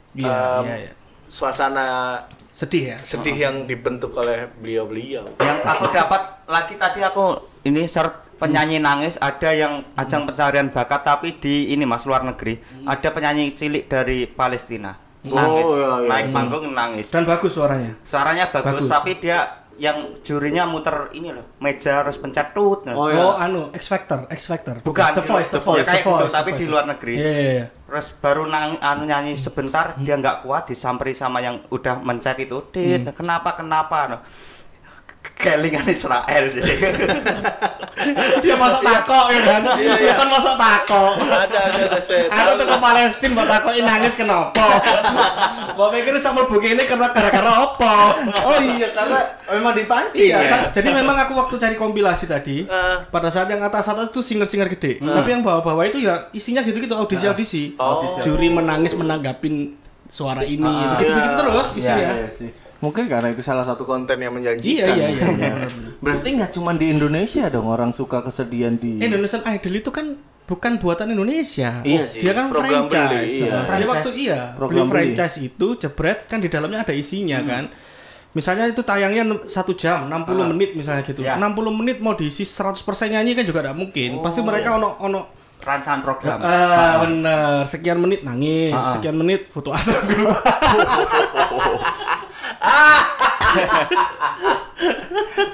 Iya, 0.10 0.26
em, 0.26 0.66
iya, 0.66 0.76
iya. 0.84 0.92
suasana 1.30 2.18
Sedih 2.60 2.84
ya. 2.86 2.98
sedih 3.02 3.36
yang 3.40 3.56
dibentuk 3.64 4.12
oleh 4.14 4.52
beliau-beliau. 4.54 5.32
yang 5.40 5.58
aku 5.64 5.88
dapat 5.90 6.20
lagi 6.46 6.76
tadi 6.76 7.00
aku 7.00 7.40
ini 7.64 7.88
search 7.88 8.12
penyanyi 8.36 8.80
nangis 8.80 9.16
ada 9.18 9.52
yang 9.54 9.88
ajang 9.96 10.24
pencarian 10.26 10.68
bakat 10.68 11.02
tapi 11.02 11.36
di 11.36 11.72
ini 11.72 11.84
mas 11.84 12.04
luar 12.04 12.20
negeri 12.22 12.60
ada 12.84 13.08
penyanyi 13.10 13.52
cilik 13.54 13.88
dari 13.88 14.28
Palestina 14.28 14.92
nangis 15.22 15.64
Oh, 15.64 15.72
iya, 15.74 15.88
iya. 15.98 16.10
naik 16.10 16.28
panggung 16.30 16.68
nangis 16.70 17.08
Dan 17.10 17.24
bagus 17.24 17.52
suaranya. 17.54 17.96
suaranya 18.02 18.48
bagus, 18.50 18.76
Bagus. 18.78 18.88
tapi 18.90 19.12
dia 19.18 19.40
yang 19.78 19.96
jurinya 20.22 20.64
muter 20.66 21.08
ini 21.14 21.32
loh 21.32 21.56
meja 21.58 22.00
harus 22.00 22.16
pencet 22.16 22.52
tut 22.52 22.84
Oh, 22.90 22.92
Oh, 22.98 23.08
iya. 23.08 23.40
anu, 23.42 23.72
X 23.72 23.88
Factor, 23.88 24.28
X 24.28 24.42
Factor. 24.46 24.80
bukan 24.82 25.12
The 25.14 25.24
Voice, 25.26 25.48
The 25.50 25.60
Voice, 25.62 25.80
ya 25.80 25.84
kayak 25.86 25.96
The 25.98 26.04
Voice, 26.06 26.20
gitu 26.20 26.26
The 26.26 26.36
tapi 26.36 26.50
Voice. 26.50 26.60
di 26.60 26.66
luar 26.68 26.84
negeri 26.86 27.14
Iya, 27.14 27.32
iya, 27.34 27.52
iya. 27.54 27.66
Terus 27.90 28.14
baru 28.22 28.46
nang, 28.46 28.78
anu 28.78 29.10
nyanyi 29.10 29.34
sebentar 29.34 29.98
dia 29.98 30.14
nggak 30.14 30.46
kuat 30.46 30.70
disamperi 30.70 31.18
sama 31.18 31.42
yang 31.42 31.66
udah 31.74 32.00
mencet 32.06 32.38
itu. 32.38 32.62
Dit 32.70 33.10
kenapa 33.18 33.58
kenapa 33.58 33.98
no. 34.06 34.18
Kelingan 35.36 35.88
Israel 35.88 36.46
jadi 36.52 36.74
Dia 38.40 38.56
masuk 38.56 38.80
tako 38.80 39.28
ya 39.28 39.42
kan. 39.44 39.62
Iya, 39.76 39.96
iya. 40.00 40.14
Kan 40.16 40.32
masuk 40.32 40.56
tako. 40.56 41.04
Ada 41.20 41.58
ada 41.68 41.80
ada 41.84 42.00
saya 42.00 42.32
Aku 42.32 42.52
tuh 42.56 42.66
ke 42.66 42.78
Palestina 42.80 43.34
buat 43.36 43.48
takoki 43.50 43.82
nangis 43.84 44.16
kenapa? 44.16 44.68
Mbak 45.76 45.88
pikir 45.94 46.14
sama 46.18 46.48
begini 46.48 46.88
karena 46.88 47.12
gara-gara 47.12 47.52
apa? 47.60 47.96
Oh 48.42 48.56
iya 48.58 48.88
karena 48.92 49.20
memang 49.50 49.74
dipancing 49.76 50.32
Iya, 50.32 50.40
ya. 50.40 50.48
kan? 50.48 50.60
jadi 50.72 50.90
memang 50.94 51.16
aku 51.18 51.34
waktu 51.36 51.56
cari 51.58 51.76
kompilasi 51.76 52.26
tadi, 52.26 52.64
Eh. 52.64 52.98
pada 53.06 53.28
saat 53.28 53.48
yang 53.48 53.60
atas-atas 53.60 54.12
itu 54.12 54.22
singer-singer 54.22 54.68
gede, 54.70 55.00
tapi 55.00 55.28
yang 55.30 55.44
bawah-bawah 55.44 55.84
itu 55.84 56.00
ya 56.00 56.32
isinya 56.32 56.60
gitu-gitu 56.62 56.92
audisi-audisi. 56.94 57.76
Oh. 57.76 58.16
Juri 58.20 58.48
menangis 58.48 58.96
menanggapin 58.96 59.76
suara 60.06 60.42
ini, 60.42 60.64
begitu-begitu 60.96 61.28
Iya. 61.28 61.38
terus 61.38 61.68
Iya, 61.70 61.78
isinya. 61.78 62.12
iya 62.16 62.30
sih. 62.30 62.50
Mungkin 62.80 63.06
karena 63.06 63.30
itu 63.30 63.40
salah 63.40 63.62
satu 63.62 63.84
konten 63.84 64.16
yang 64.16 64.32
menjanjikan. 64.32 64.88
Iya, 64.88 65.08
iya, 65.12 65.26
iya. 65.30 65.52
Berarti 66.04 66.28
nggak 66.34 66.52
cuma 66.52 66.72
di 66.72 66.90
Indonesia 66.90 67.46
dong 67.48 67.68
orang 67.68 67.92
suka 67.92 68.22
kesedihan 68.22 68.74
di. 68.74 68.98
Indonesian 68.98 69.44
Idol 69.44 69.74
itu 69.76 69.90
kan 69.90 70.16
bukan 70.46 70.78
buatan 70.78 71.10
Indonesia. 71.10 71.82
Iya 71.82 72.04
sih, 72.08 72.20
Dia 72.20 72.32
kan 72.32 72.48
program 72.48 72.88
franchise. 72.88 73.06
beli, 73.06 73.38
iya. 73.38 73.46
Dia 73.46 73.62
Franchise. 73.62 73.92
waktu 73.92 74.10
iya, 74.18 74.40
Program 74.54 74.82
beli 74.82 74.82
beli. 74.82 75.14
franchise 75.14 75.36
itu 75.44 75.66
jebret 75.78 76.18
kan 76.26 76.38
di 76.38 76.48
dalamnya 76.48 76.82
ada 76.82 76.92
isinya 76.92 77.38
kan. 77.42 77.64
Misalnya 78.30 78.66
itu 78.66 78.80
tayangnya 78.80 79.26
satu 79.44 79.74
jam, 79.74 80.06
60 80.06 80.48
menit 80.48 80.72
misalnya 80.72 81.02
gitu. 81.04 81.20
Iya. 81.20 81.36
60 81.36 81.76
menit 81.76 81.98
mau 81.98 82.14
diisi 82.14 82.42
100% 82.42 83.10
nyanyi 83.10 83.34
kan 83.34 83.44
juga 83.44 83.60
tidak 83.60 83.76
mungkin. 83.76 84.10
Pasti 84.22 84.40
mereka 84.40 84.76
ono 84.76 84.96
ono 84.98 85.20
rancangan 85.60 86.00
program 86.00 86.40
Ah, 86.40 87.04
bener. 87.04 87.68
Sekian 87.68 88.00
menit 88.00 88.24
nangis, 88.24 88.72
Ah. 88.72 88.96
sekian 88.96 89.14
menit 89.14 89.50
foto 89.50 89.74
asap. 89.76 90.00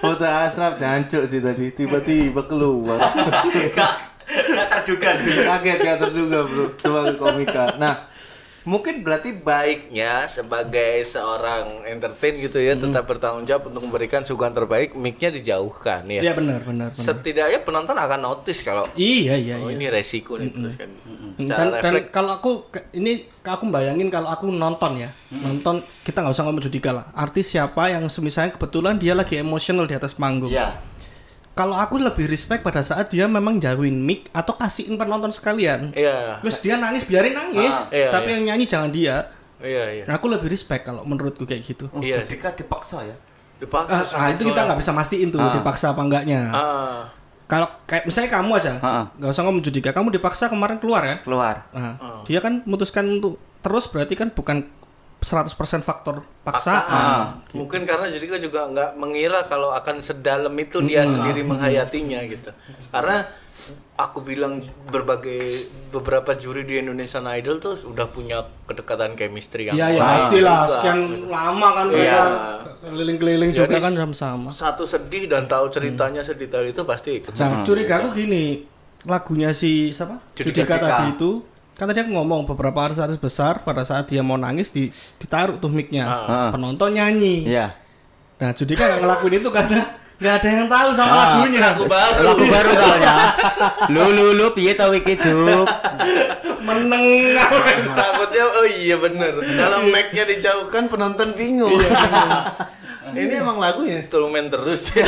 Foto 0.02 0.26
Asraf 0.26 0.78
jancuk 0.82 1.24
sih 1.30 1.42
tadi 1.42 1.72
tiba-tiba 1.74 2.42
keluar. 2.46 3.00
nggak 4.26 4.68
terduga 4.74 5.10
Kaget 5.22 5.78
gak 5.86 5.98
terduga 6.02 6.40
bro 6.50 6.66
sebagai 6.82 7.16
komika. 7.18 7.78
Nah 7.78 8.15
mungkin 8.66 9.06
berarti 9.06 9.30
baiknya 9.30 10.26
sebagai 10.26 11.06
seorang 11.06 11.86
entertain 11.86 12.42
gitu 12.42 12.58
ya 12.58 12.74
tetap 12.74 13.06
bertanggung 13.06 13.46
jawab 13.46 13.70
untuk 13.70 13.86
memberikan 13.86 14.26
suguhan 14.26 14.58
terbaik 14.58 14.98
mic-nya 14.98 15.30
dijauhkan 15.30 16.02
ya. 16.10 16.26
Iya 16.26 16.34
benar, 16.34 16.66
benar, 16.66 16.90
benar. 16.90 16.98
Setidaknya 16.98 17.62
penonton 17.62 17.94
akan 17.94 18.20
notice 18.26 18.66
kalau 18.66 18.90
Iya, 18.98 19.38
iya, 19.38 19.62
oh 19.62 19.70
iya. 19.70 19.78
ini 19.78 19.86
resiko 19.94 20.42
nih 20.42 20.50
terus 20.50 20.82
kan. 20.82 20.90
Dan, 21.38 21.46
Secara 21.46 21.62
dan 21.62 21.68
refleks 21.78 22.10
kalau 22.10 22.32
aku 22.42 22.52
ini 22.98 23.30
aku 23.46 23.64
bayangin 23.70 24.10
kalau 24.10 24.34
aku 24.34 24.50
nonton 24.50 24.98
ya 24.98 25.10
nonton 25.30 25.84
kita 26.02 26.24
nggak 26.24 26.34
usah 26.34 26.48
ngomong 26.48 26.64
judika 26.64 26.90
lah 26.96 27.06
artis 27.12 27.52
siapa 27.52 27.92
yang 27.92 28.08
semisalnya 28.08 28.56
kebetulan 28.56 28.96
dia 28.96 29.12
lagi 29.12 29.36
emosional 29.38 29.84
di 29.84 30.00
atas 30.00 30.16
panggung 30.16 30.48
ya 30.48 30.80
kalau 31.56 31.74
aku 31.74 31.96
lebih 31.98 32.28
respect 32.28 32.62
pada 32.62 32.84
saat 32.84 33.08
dia 33.08 33.26
memang 33.26 33.58
jauhin 33.58 33.96
mic 33.98 34.28
atau 34.30 34.54
kasihin 34.54 34.96
penonton 34.96 35.32
sekalian 35.32 35.90
Iya. 35.92 36.40
terus 36.40 36.60
dia 36.60 36.76
nangis 36.76 37.04
biarin 37.04 37.32
nangis 37.32 37.72
Ah, 37.72 37.96
iya, 37.96 38.10
tapi 38.12 38.28
iya. 38.30 38.36
yang 38.36 38.44
nyanyi 38.46 38.66
jangan 38.66 38.92
dia 38.92 39.16
Iya 39.56 39.84
iya. 39.90 40.04
Nah, 40.04 40.20
aku 40.20 40.28
lebih 40.28 40.52
respect 40.52 40.84
kalau 40.84 41.02
menurutku 41.02 41.44
kayak 41.44 41.64
gitu 41.64 41.88
oh, 41.90 42.04
Iya. 42.04 42.20
jadi 42.22 42.36
kan 42.38 42.54
dipaksa 42.54 43.02
ya 43.02 43.16
Dipaksa. 43.56 44.04
Ah, 44.12 44.20
ah, 44.20 44.28
itu 44.30 44.44
kita 44.44 44.62
nggak 44.62 44.80
bisa 44.84 44.92
mastiin 44.92 45.32
tuh 45.32 45.40
Ah. 45.40 45.56
dipaksa 45.56 45.96
apa 45.96 46.02
enggaknya 46.02 46.52
Ah. 46.52 47.08
kalau 47.46 47.72
kayak 47.86 48.04
misalnya 48.04 48.30
kamu 48.30 48.52
aja 48.54 48.74
Ah. 48.80 49.06
nggak 49.16 49.32
usah 49.32 49.44
ngomong 49.44 49.64
judika 49.64 49.90
kamu 49.90 50.12
dipaksa 50.12 50.52
kemarin 50.52 50.76
keluar 50.76 51.02
kan 51.02 51.18
keluar 51.24 51.56
Nah, 51.72 51.96
Oh. 51.96 52.22
dia 52.24 52.40
kan 52.40 52.62
memutuskan 52.62 53.08
untuk 53.10 53.40
terus 53.60 53.88
berarti 53.88 54.14
kan 54.14 54.28
bukan 54.30 54.68
100% 55.26 55.50
faktor 55.82 56.22
paksaan. 56.46 56.86
paksaan. 56.86 57.22
Mungkin 57.58 57.82
karena 57.84 58.06
Judika 58.06 58.38
juga 58.38 58.70
nggak 58.70 58.94
mengira 58.94 59.42
kalau 59.42 59.74
akan 59.74 59.98
sedalam 59.98 60.54
itu 60.54 60.78
dia 60.86 61.10
sendiri 61.10 61.42
menghayatinya 61.42 62.22
gitu. 62.30 62.54
Karena 62.94 63.26
aku 63.96 64.22
bilang 64.22 64.60
berbagai 64.92 65.66
beberapa 65.90 66.36
juri 66.36 66.62
di 66.62 66.78
Indonesian 66.78 67.26
Idol 67.26 67.58
tuh 67.58 67.74
udah 67.90 68.06
punya 68.06 68.44
kedekatan 68.68 69.16
chemistry 69.16 69.72
yang 69.72 69.74
Iya, 69.74 69.88
ya 69.96 70.02
baik 70.04 70.12
pastilah 70.30 70.60
sekian 70.68 71.00
lama 71.26 71.68
kan 71.72 71.86
mereka 71.90 72.04
Iya. 72.06 72.24
keliling-keliling 72.86 73.52
Jadi 73.56 73.60
juga 73.66 73.78
kan 73.82 73.94
sama-sama. 73.96 74.48
Satu 74.54 74.84
sedih 74.86 75.26
dan 75.26 75.50
tahu 75.50 75.72
ceritanya 75.72 76.22
sedetail 76.22 76.70
itu 76.70 76.86
pasti 76.86 77.18
ikut. 77.18 77.34
Nah, 77.34 77.66
curiga 77.66 78.04
aku 78.04 78.14
gini, 78.14 78.68
lagunya 79.08 79.50
si 79.56 79.90
siapa? 79.90 80.22
Judika 80.38 80.62
Judika 80.62 80.76
Judika. 80.76 80.88
tadi 80.92 81.06
itu 81.16 81.32
kan 81.76 81.92
tadi 81.92 82.08
aku 82.08 82.12
ngomong 82.16 82.48
beberapa 82.48 82.88
artis-artis 82.88 83.20
besar 83.20 83.60
pada 83.68 83.84
saat 83.84 84.08
dia 84.08 84.24
mau 84.24 84.40
nangis 84.40 84.72
di 84.72 84.88
ditaruh 85.20 85.60
tuh 85.60 85.68
mic-nya. 85.68 86.08
Ah. 86.08 86.50
Penonton 86.56 86.96
nyanyi. 86.96 87.44
Iya. 87.44 87.76
Nah, 88.40 88.52
Judika 88.56 88.84
nggak 88.84 89.00
ngelakuin 89.04 89.36
itu 89.44 89.50
karena 89.52 89.80
nggak 90.16 90.34
ada 90.38 90.48
yang 90.48 90.66
tahu 90.66 90.90
sama 90.92 91.12
Ah, 91.12 91.20
lagunya. 91.38 91.60
lagu 91.60 91.84
baru. 91.86 92.20
Lagu 92.24 92.44
baru 92.46 92.70
soalnya. 92.72 93.16
Lu 93.94 94.04
lu 94.10 94.26
lu 94.32 94.48
piye 94.52 94.72
tau 94.74 94.92
iki 94.92 95.14
juk? 95.14 95.68
Meneng. 96.60 97.36
Takutnya 98.00 98.44
oh 98.48 98.66
iya 98.66 98.96
bener. 98.96 99.34
Kalau 99.36 99.80
mic-nya 99.86 100.24
dijauhkan 100.26 100.88
penonton 100.88 101.32
bingung. 101.34 101.76
Ini 103.06 103.40
emang 103.40 103.56
lagu 103.56 103.86
instrumen 103.86 104.52
terus 104.52 104.92
ya. 104.92 105.08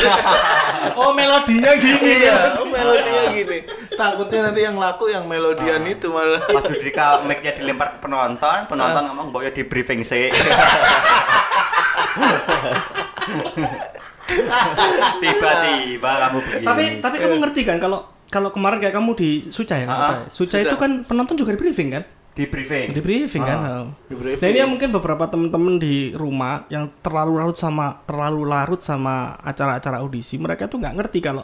oh, 0.96 1.12
melodinya 1.12 1.76
gini. 1.76 2.24
iya, 2.24 2.56
oh, 2.56 2.64
melodinya 2.64 3.24
gini. 3.28 3.58
Takutnya 3.90 4.48
nanti 4.48 4.64
yang 4.64 4.80
laku 4.80 5.12
yang 5.12 5.28
melodian 5.28 5.84
itu 5.84 6.08
malah. 6.08 6.40
Pas 6.40 6.64
Judika 6.64 7.20
mic-nya 7.26 7.52
dilempar 7.52 7.92
ke 7.92 8.00
penonton, 8.00 8.64
penonton 8.64 9.02
ngomong 9.12 9.28
mbok 9.28 9.42
ya 9.44 9.52
di 9.52 9.60
briefing 9.60 10.00
sih. 10.00 10.32
Tiba-tiba 15.22 16.10
kamu 16.20 16.38
begini. 16.42 16.64
Tapi 16.64 16.84
tapi 17.00 17.16
kamu 17.18 17.34
ngerti 17.42 17.60
kan 17.64 17.76
kalau 17.78 17.98
kalau 18.28 18.52
kemarin 18.52 18.78
kayak 18.78 18.94
kamu 18.94 19.10
di 19.16 19.30
Suca 19.48 19.74
ya, 19.74 19.86
Ah, 19.88 19.96
ya? 19.96 20.16
Suca 20.28 20.56
Suca. 20.56 20.68
itu 20.68 20.76
kan 20.76 20.90
penonton 21.02 21.34
juga 21.34 21.52
di 21.52 21.60
briefing 21.60 21.90
kan? 21.90 22.04
di 22.38 22.46
briefing. 22.46 22.94
Di 22.94 23.02
briefing 23.02 23.42
kan. 23.42 23.58
Ah, 23.58 23.70
oh. 23.82 23.86
di 24.06 24.14
briefing. 24.14 24.38
Nah 24.38 24.48
ini 24.48 24.58
yang 24.62 24.70
mungkin 24.70 24.94
beberapa 24.94 25.26
temen-temen 25.26 25.74
di 25.82 26.14
rumah 26.14 26.70
yang 26.70 26.86
terlalu 27.02 27.42
larut 27.42 27.58
sama 27.58 27.98
terlalu 28.06 28.46
larut 28.46 28.78
sama 28.78 29.34
acara-acara 29.42 29.98
audisi, 29.98 30.38
mereka 30.38 30.70
tuh 30.70 30.78
nggak 30.78 30.94
ngerti 30.94 31.18
kalau 31.18 31.42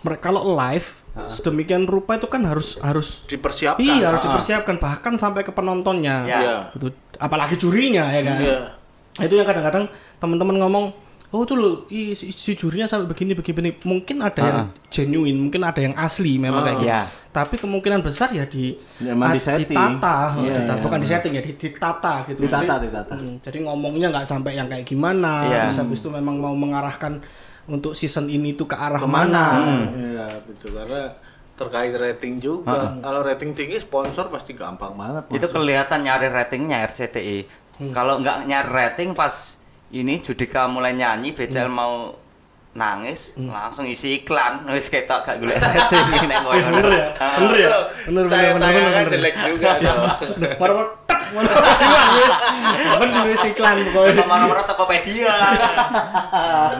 mereka 0.00 0.32
kalau 0.32 0.56
live 0.56 1.04
Ah. 1.14 1.30
sedemikian 1.30 1.86
rupa 1.86 2.18
itu 2.18 2.26
kan 2.26 2.42
harus 2.42 2.74
harus 2.82 3.22
Dipersiapkan. 3.30 3.78
iya 3.78 4.10
harus 4.10 4.26
dipersiapkan 4.26 4.82
bahkan 4.82 5.14
sampai 5.14 5.46
ke 5.46 5.54
penontonnya. 5.54 6.26
Ya. 6.26 6.38
Iya. 6.42 6.56
Itu 6.74 6.90
apalagi 7.22 7.54
jurinya 7.54 8.10
ya 8.10 8.22
kan. 8.24 8.38
Iya. 8.42 8.58
Itu 9.22 9.38
yang 9.38 9.46
kadang-kadang 9.46 9.86
teman-teman 10.18 10.58
ngomong, 10.58 10.84
"Oh, 11.34 11.42
tuh 11.42 11.58
loh, 11.58 11.74
ih, 11.90 12.14
si, 12.14 12.30
si 12.30 12.54
jurinya 12.54 12.86
sampai 12.86 13.04
begini 13.04 13.34
begini." 13.34 13.74
Mungkin 13.82 14.22
ada 14.22 14.38
yang 14.38 14.58
genuine, 14.86 15.34
mungkin 15.36 15.66
ada 15.66 15.82
yang 15.82 15.98
asli 15.98 16.38
memang 16.38 16.62
kayak 16.62 16.78
gitu. 16.78 16.86
Iya. 16.86 17.02
Tapi 17.28 17.54
kemungkinan 17.58 18.00
besar 18.00 18.30
ya 18.30 18.46
di 18.46 18.78
Memang 19.02 19.28
a- 19.28 19.34
disetting. 19.34 19.74
ditata, 19.74 20.38
Iya, 20.38 20.54
ditata. 20.54 20.72
iya. 20.72 20.82
bukan 20.86 20.98
di 21.02 21.08
setting 21.10 21.32
ya, 21.34 21.42
di- 21.42 21.58
ditata 21.58 22.14
gitu. 22.24 22.38
Ditata, 22.40 22.72
Jadi- 22.72 22.84
ditata. 22.86 23.14
Hmm, 23.18 23.34
jadi 23.42 23.58
ngomongnya 23.60 24.06
nggak 24.08 24.24
sampai 24.24 24.54
yang 24.54 24.70
kayak 24.70 24.86
gimana, 24.86 25.32
Iya. 25.44 25.60
terus 25.66 25.82
habis 25.82 25.98
itu 25.98 26.08
memang 26.08 26.38
mau 26.38 26.54
mengarahkan 26.54 27.18
untuk 27.66 27.92
season 27.92 28.28
ini 28.28 28.54
tuh 28.54 28.64
ke 28.64 28.78
arah 28.78 28.96
Ke 28.96 29.08
mana? 29.10 29.42
mana. 29.58 29.90
Iya 29.90 30.26
betul 30.44 30.70
karena 30.70 31.10
terkait 31.54 31.94
rating 31.94 32.38
juga. 32.38 32.94
Kalau 32.98 33.22
rating 33.22 33.54
tinggi 33.54 33.78
sponsor 33.78 34.26
pasti 34.26 34.52
gampang 34.52 34.92
banget. 34.92 35.26
Itu 35.32 35.46
kelihatan 35.48 36.02
nyari 36.02 36.28
ratingnya 36.28 36.82
RCTI. 36.84 37.46
Kalau 37.90 38.18
nggak 38.18 38.44
nyari 38.44 38.70
rating 38.70 39.14
pas 39.14 39.58
ini 39.94 40.18
Judika 40.18 40.66
mulai 40.66 40.90
nyanyi, 40.98 41.30
BCL 41.30 41.70
mau 41.70 42.18
nangis, 42.74 43.38
langsung 43.38 43.86
isi 43.86 44.18
iklan. 44.18 44.66
Wis 44.66 44.90
ketok 44.90 45.22
gak 45.22 45.38
golek 45.38 45.62
rating 45.62 46.26
nek 46.26 46.42
koyo 46.42 46.66
ngono. 46.66 46.82
Bener 46.82 46.90
ya, 46.90 47.06
bener 47.38 47.54
ya, 47.54 47.70
bener 48.10 48.24
Saya 48.26 48.48
bener 48.58 48.70
bener 48.74 48.90
bener. 48.90 49.06
jelek 49.14 49.34
juga. 49.38 49.70
Marah 50.58 50.86
tek, 51.06 51.20
marah 51.30 51.54
bener 52.98 53.24
wis 53.30 53.44
iklan 53.46 53.76
pokoknya. 53.86 54.18
Ke 54.18 54.24
mana-mana 54.26 54.62
Tokopedia. 54.66 55.34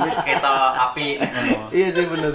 Wis 0.03 0.19
ketok 0.27 0.73
api 0.91 1.07
ngono. 1.23 1.71
iya 1.71 1.87
sih 1.95 2.07
bener. 2.11 2.33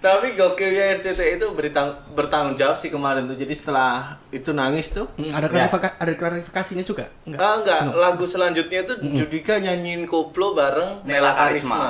Tapi 0.00 0.32
gokilnya 0.32 0.96
RCTI 0.96 1.36
itu 1.36 1.52
bertang 1.52 1.92
bertanggung 2.16 2.56
jawab 2.56 2.80
sih 2.80 2.88
kemarin 2.88 3.28
tuh. 3.28 3.36
Jadi 3.36 3.52
setelah 3.52 4.16
itu 4.32 4.48
nangis 4.56 4.88
tuh. 4.88 5.04
Hmm, 5.20 5.28
ada 5.36 5.44
klarifikasi 5.52 5.94
ada 6.00 6.12
klarifikasinya 6.16 6.84
juga? 6.88 7.12
Enggak. 7.28 7.38
Ah 7.44 7.54
enggak, 7.60 7.80
lagu 8.00 8.24
selanjutnya 8.24 8.80
tuh 8.88 8.96
Judika 8.96 9.60
nyanyiin 9.60 10.08
koplo 10.08 10.56
bareng 10.56 11.04
Nela 11.04 11.36
Karisma. 11.36 11.76
Karisma. 11.76 11.84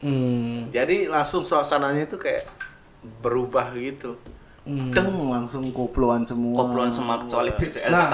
Hmm. 0.00 0.72
Jadi 0.72 1.04
langsung 1.12 1.44
suasananya 1.44 2.08
tuh 2.08 2.16
kayak 2.16 2.48
berubah 3.20 3.76
gitu. 3.76 4.16
Deng 4.68 5.08
langsung 5.32 5.64
koploan 5.72 6.28
semua. 6.28 6.64
Koploan 6.64 6.92
semua 6.92 7.16
kecuali 7.20 7.48
BCL 7.56 7.88
Nah, 7.88 8.12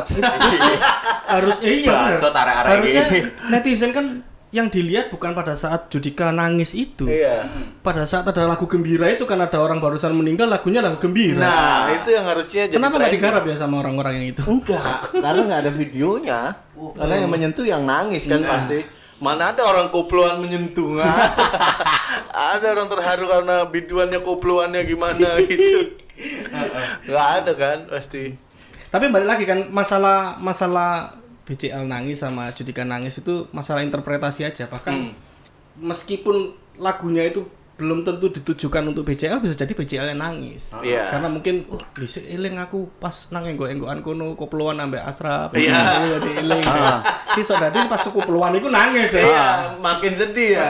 harus 1.35 1.57
iya 1.67 2.15
bener. 2.15 2.19
Bacot 2.19 2.35
arek-arek 2.35 2.71
harusnya 2.71 3.05
ini. 3.11 3.21
netizen 3.51 3.91
kan 3.91 4.07
yang 4.55 4.71
dilihat 4.71 5.11
bukan 5.11 5.35
pada 5.35 5.53
saat 5.53 5.91
Judika 5.91 6.31
nangis 6.31 6.71
itu 6.73 7.05
Iya. 7.05 7.43
pada 7.83 8.07
saat 8.07 8.23
ada 8.23 8.47
lagu 8.47 8.65
gembira 8.65 9.11
itu 9.11 9.27
kan 9.27 9.37
ada 9.37 9.59
orang 9.59 9.83
barusan 9.83 10.15
meninggal 10.15 10.47
lagunya 10.47 10.79
lagu 10.79 10.97
gembira 10.97 11.43
Nah, 11.43 11.91
itu 11.93 12.15
yang 12.15 12.23
harusnya 12.25 12.71
jadi 12.71 12.79
kenapa 12.79 12.97
nggak 12.97 13.13
digarap 13.13 13.43
ya 13.43 13.57
sama 13.59 13.83
orang-orang 13.83 14.23
yang 14.23 14.27
itu 14.31 14.43
Enggak, 14.47 15.11
karena 15.13 15.41
nggak 15.43 15.61
ada 15.61 15.73
videonya. 15.75 16.41
Karena 16.95 17.15
yang 17.19 17.31
menyentuh 17.31 17.67
yang 17.67 17.83
nangis 17.83 18.25
kan 18.25 18.41
pasti. 18.41 18.87
Mana 19.19 19.51
ada 19.51 19.63
orang 19.63 19.91
koploan 19.91 20.39
menyentuh 20.39 20.99
ada 22.55 22.67
orang 22.71 22.87
terharu 22.87 23.25
karena 23.27 23.57
biduannya 23.67 24.21
koploannya 24.21 24.81
gimana 24.85 25.39
gitu. 25.43 25.99
Nggak 27.09 27.29
ada 27.43 27.53
kan 27.55 27.79
pasti. 27.91 28.35
tapi 28.87 29.11
balik 29.11 29.27
lagi 29.27 29.43
kan 29.43 29.67
masalah 29.75 30.39
masalah 30.39 31.19
BCL 31.45 31.85
nangis 31.85 32.25
sama 32.25 32.51
Judika 32.57 32.85
nangis 32.85 33.21
itu 33.21 33.49
masalah 33.53 33.85
interpretasi 33.85 34.49
aja. 34.49 34.65
Bahkan 34.69 35.13
meskipun 35.81 36.57
lagunya 36.81 37.29
itu 37.29 37.45
belum 37.75 38.03
tentu 38.03 38.31
ditujukan 38.31 38.87
untuk 38.87 39.03
BCL 39.03 39.39
bisa 39.39 39.55
jadi 39.57 39.71
BCL 39.71 40.15
yang 40.15 40.23
nangis 40.23 40.71
Iya. 40.79 41.11
karena 41.11 41.27
mungkin 41.27 41.67
oh 41.67 41.81
bisa 41.93 42.23
eling 42.23 42.55
aku 42.55 42.87
pas 42.95 43.27
nang 43.29 43.43
enggo 43.45 43.67
enggoan 43.67 43.99
kono 43.99 44.33
koploan 44.33 44.79
ambek 44.79 45.03
Asraf 45.03 45.51
Iya. 45.51 46.07
jadi 46.15 46.31
eling 46.39 46.63
iso 47.35 47.51
dadi 47.53 47.83
pas 47.85 47.99
koploan 48.01 48.55
iku 48.55 48.71
nangis 48.71 49.11
ya 49.11 49.23
Iya, 49.23 49.47
makin 49.77 50.13
sedih 50.15 50.51
ya. 50.55 50.67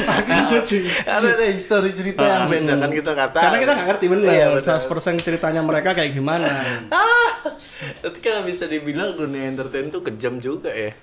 makin 0.00 0.42
sedih 0.46 0.80
Karena 1.02 1.28
ada 1.30 1.44
histori 1.46 1.92
cerita 1.92 2.24
yang 2.24 2.48
beda 2.48 2.72
kan 2.78 2.90
kita 2.90 3.12
kata. 3.12 3.38
karena 3.38 3.58
kita 3.58 3.72
nggak 3.74 3.88
ngerti 3.90 4.06
bener 4.08 4.28
Iya, 4.32 4.46
betul. 4.50 4.96
100% 4.96 5.20
ceritanya 5.20 5.60
mereka 5.60 5.92
kayak 5.92 6.10
gimana 6.10 6.48
Ah, 6.88 7.52
tapi 8.00 8.16
kan 8.18 8.40
bisa 8.42 8.64
dibilang 8.64 9.12
dunia 9.12 9.44
entertain 9.46 9.88
tuh 9.88 10.00
kejam 10.00 10.40
juga 10.40 10.72
ya. 10.72 10.96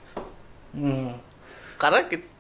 hmm. 0.74 1.14
Karena 1.76 2.02
kit- 2.04 2.33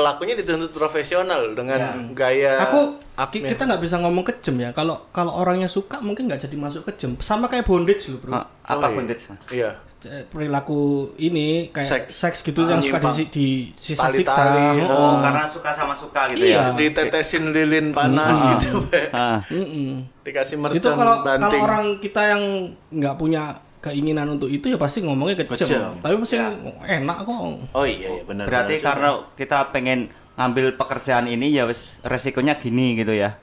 pelakunya 0.00 0.34
dituntut 0.34 0.72
profesional 0.72 1.52
dengan 1.52 1.80
gaya 2.10 2.56
aku 2.58 2.96
up-nya. 3.14 3.48
kita 3.48 3.62
nggak 3.64 3.82
bisa 3.82 3.96
ngomong 3.98 4.24
kejem 4.24 4.56
ya 4.58 4.70
kalau 4.70 5.06
kalau 5.10 5.36
orangnya 5.36 5.68
suka 5.68 6.00
mungkin 6.00 6.24
nggak 6.24 6.40
jadi 6.42 6.56
masuk 6.56 6.88
kejem 6.88 7.20
sama 7.20 7.46
kayak 7.46 7.62
bondage 7.62 8.08
loh 8.08 8.18
bro 8.18 8.32
Ah, 8.32 8.48
apa 8.66 8.74
Oh, 8.74 8.80
iya. 8.82 8.96
bondage? 8.96 9.22
Iya. 9.50 9.70
Eh, 10.00 10.24
perilaku 10.24 10.80
ini 11.18 11.68
kayak 11.68 12.08
Seks. 12.08 12.16
seks, 12.16 12.38
gitu 12.40 12.64
yang 12.64 12.80
suka 12.80 12.96
Menyimpang. 12.96 13.20
di, 13.20 13.24
di 13.28 13.46
sisa-siksa 13.76 14.32
Tali-tali, 14.48 14.88
Oh, 14.88 15.20
karena 15.20 15.44
suka 15.44 15.70
sama 15.70 15.92
suka 15.92 16.24
gitu 16.32 16.40
Iya. 16.42 16.72
ya. 16.72 16.72
Ditetesin 16.72 17.52
lilin 17.52 17.92
panas 17.92 18.32
gitu. 18.56 18.80
Be. 18.86 19.12
Ah. 19.12 19.44
Mm-mm. 19.44 20.08
Dikasih 20.24 20.56
itu 20.56 20.62
mercon 20.62 20.94
kalau 20.94 20.96
kalau 20.96 21.16
banting. 21.22 21.60
orang 21.60 21.84
kita 22.00 22.22
yang 22.26 22.42
nggak 22.88 23.14
punya 23.14 23.60
keinginan 23.80 24.28
untuk 24.30 24.46
itu 24.46 24.68
ya 24.68 24.76
pasti 24.76 25.00
ngomongnya 25.00 25.40
kejem, 25.40 25.56
Kejem. 25.58 25.92
tapi 25.98 26.14
pasti 26.20 26.36
enak 26.82 27.16
kok 27.22 27.40
Oh 27.72 27.82
iya, 27.82 28.08
iya 28.10 28.22
benar. 28.22 28.44
Berarti 28.44 28.74
benar. 28.76 28.86
karena 28.86 29.08
kita 29.34 29.58
pengen 29.70 29.98
ngambil 30.36 30.76
pekerjaan 30.76 31.26
ini 31.26 31.50
ya 31.50 31.64
wis 31.64 31.96
resikonya 32.00 32.54
gini 32.54 32.94
gitu 32.94 33.12
ya. 33.12 33.40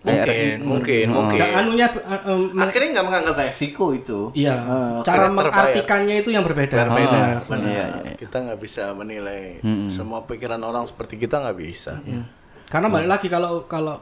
mungkin, 0.00 0.64
mungkin, 0.64 1.06
Oh. 1.10 1.28
mungkin. 1.28 1.44
Anunya 1.44 1.84
eh, 1.84 2.20
em, 2.24 2.56
Akhirnya 2.56 2.88
nggak 2.94 3.04
menganggap 3.04 3.34
resiko 3.38 3.92
itu. 3.92 4.32
iya 4.32 4.56
Ah, 4.56 5.04
cara 5.04 5.28
mengartikannya 5.28 6.24
itu 6.24 6.32
yang 6.32 6.40
berbeda 6.40 6.88
Berbeda, 6.88 7.12
Ah. 7.12 7.36
benar. 7.44 7.68
Iya, 8.00 8.16
Kita 8.16 8.36
nggak 8.40 8.58
bisa 8.58 8.96
menilai 8.96 9.60
semua 9.88 10.24
pikiran 10.24 10.56
orang 10.58 10.88
seperti 10.88 11.18
kita 11.18 11.38
nggak 11.40 11.58
bisa. 11.58 12.00
karena 12.64 12.86
balik 12.86 13.10
lagi 13.10 13.26
kalau 13.26 13.66
kalau 13.66 13.98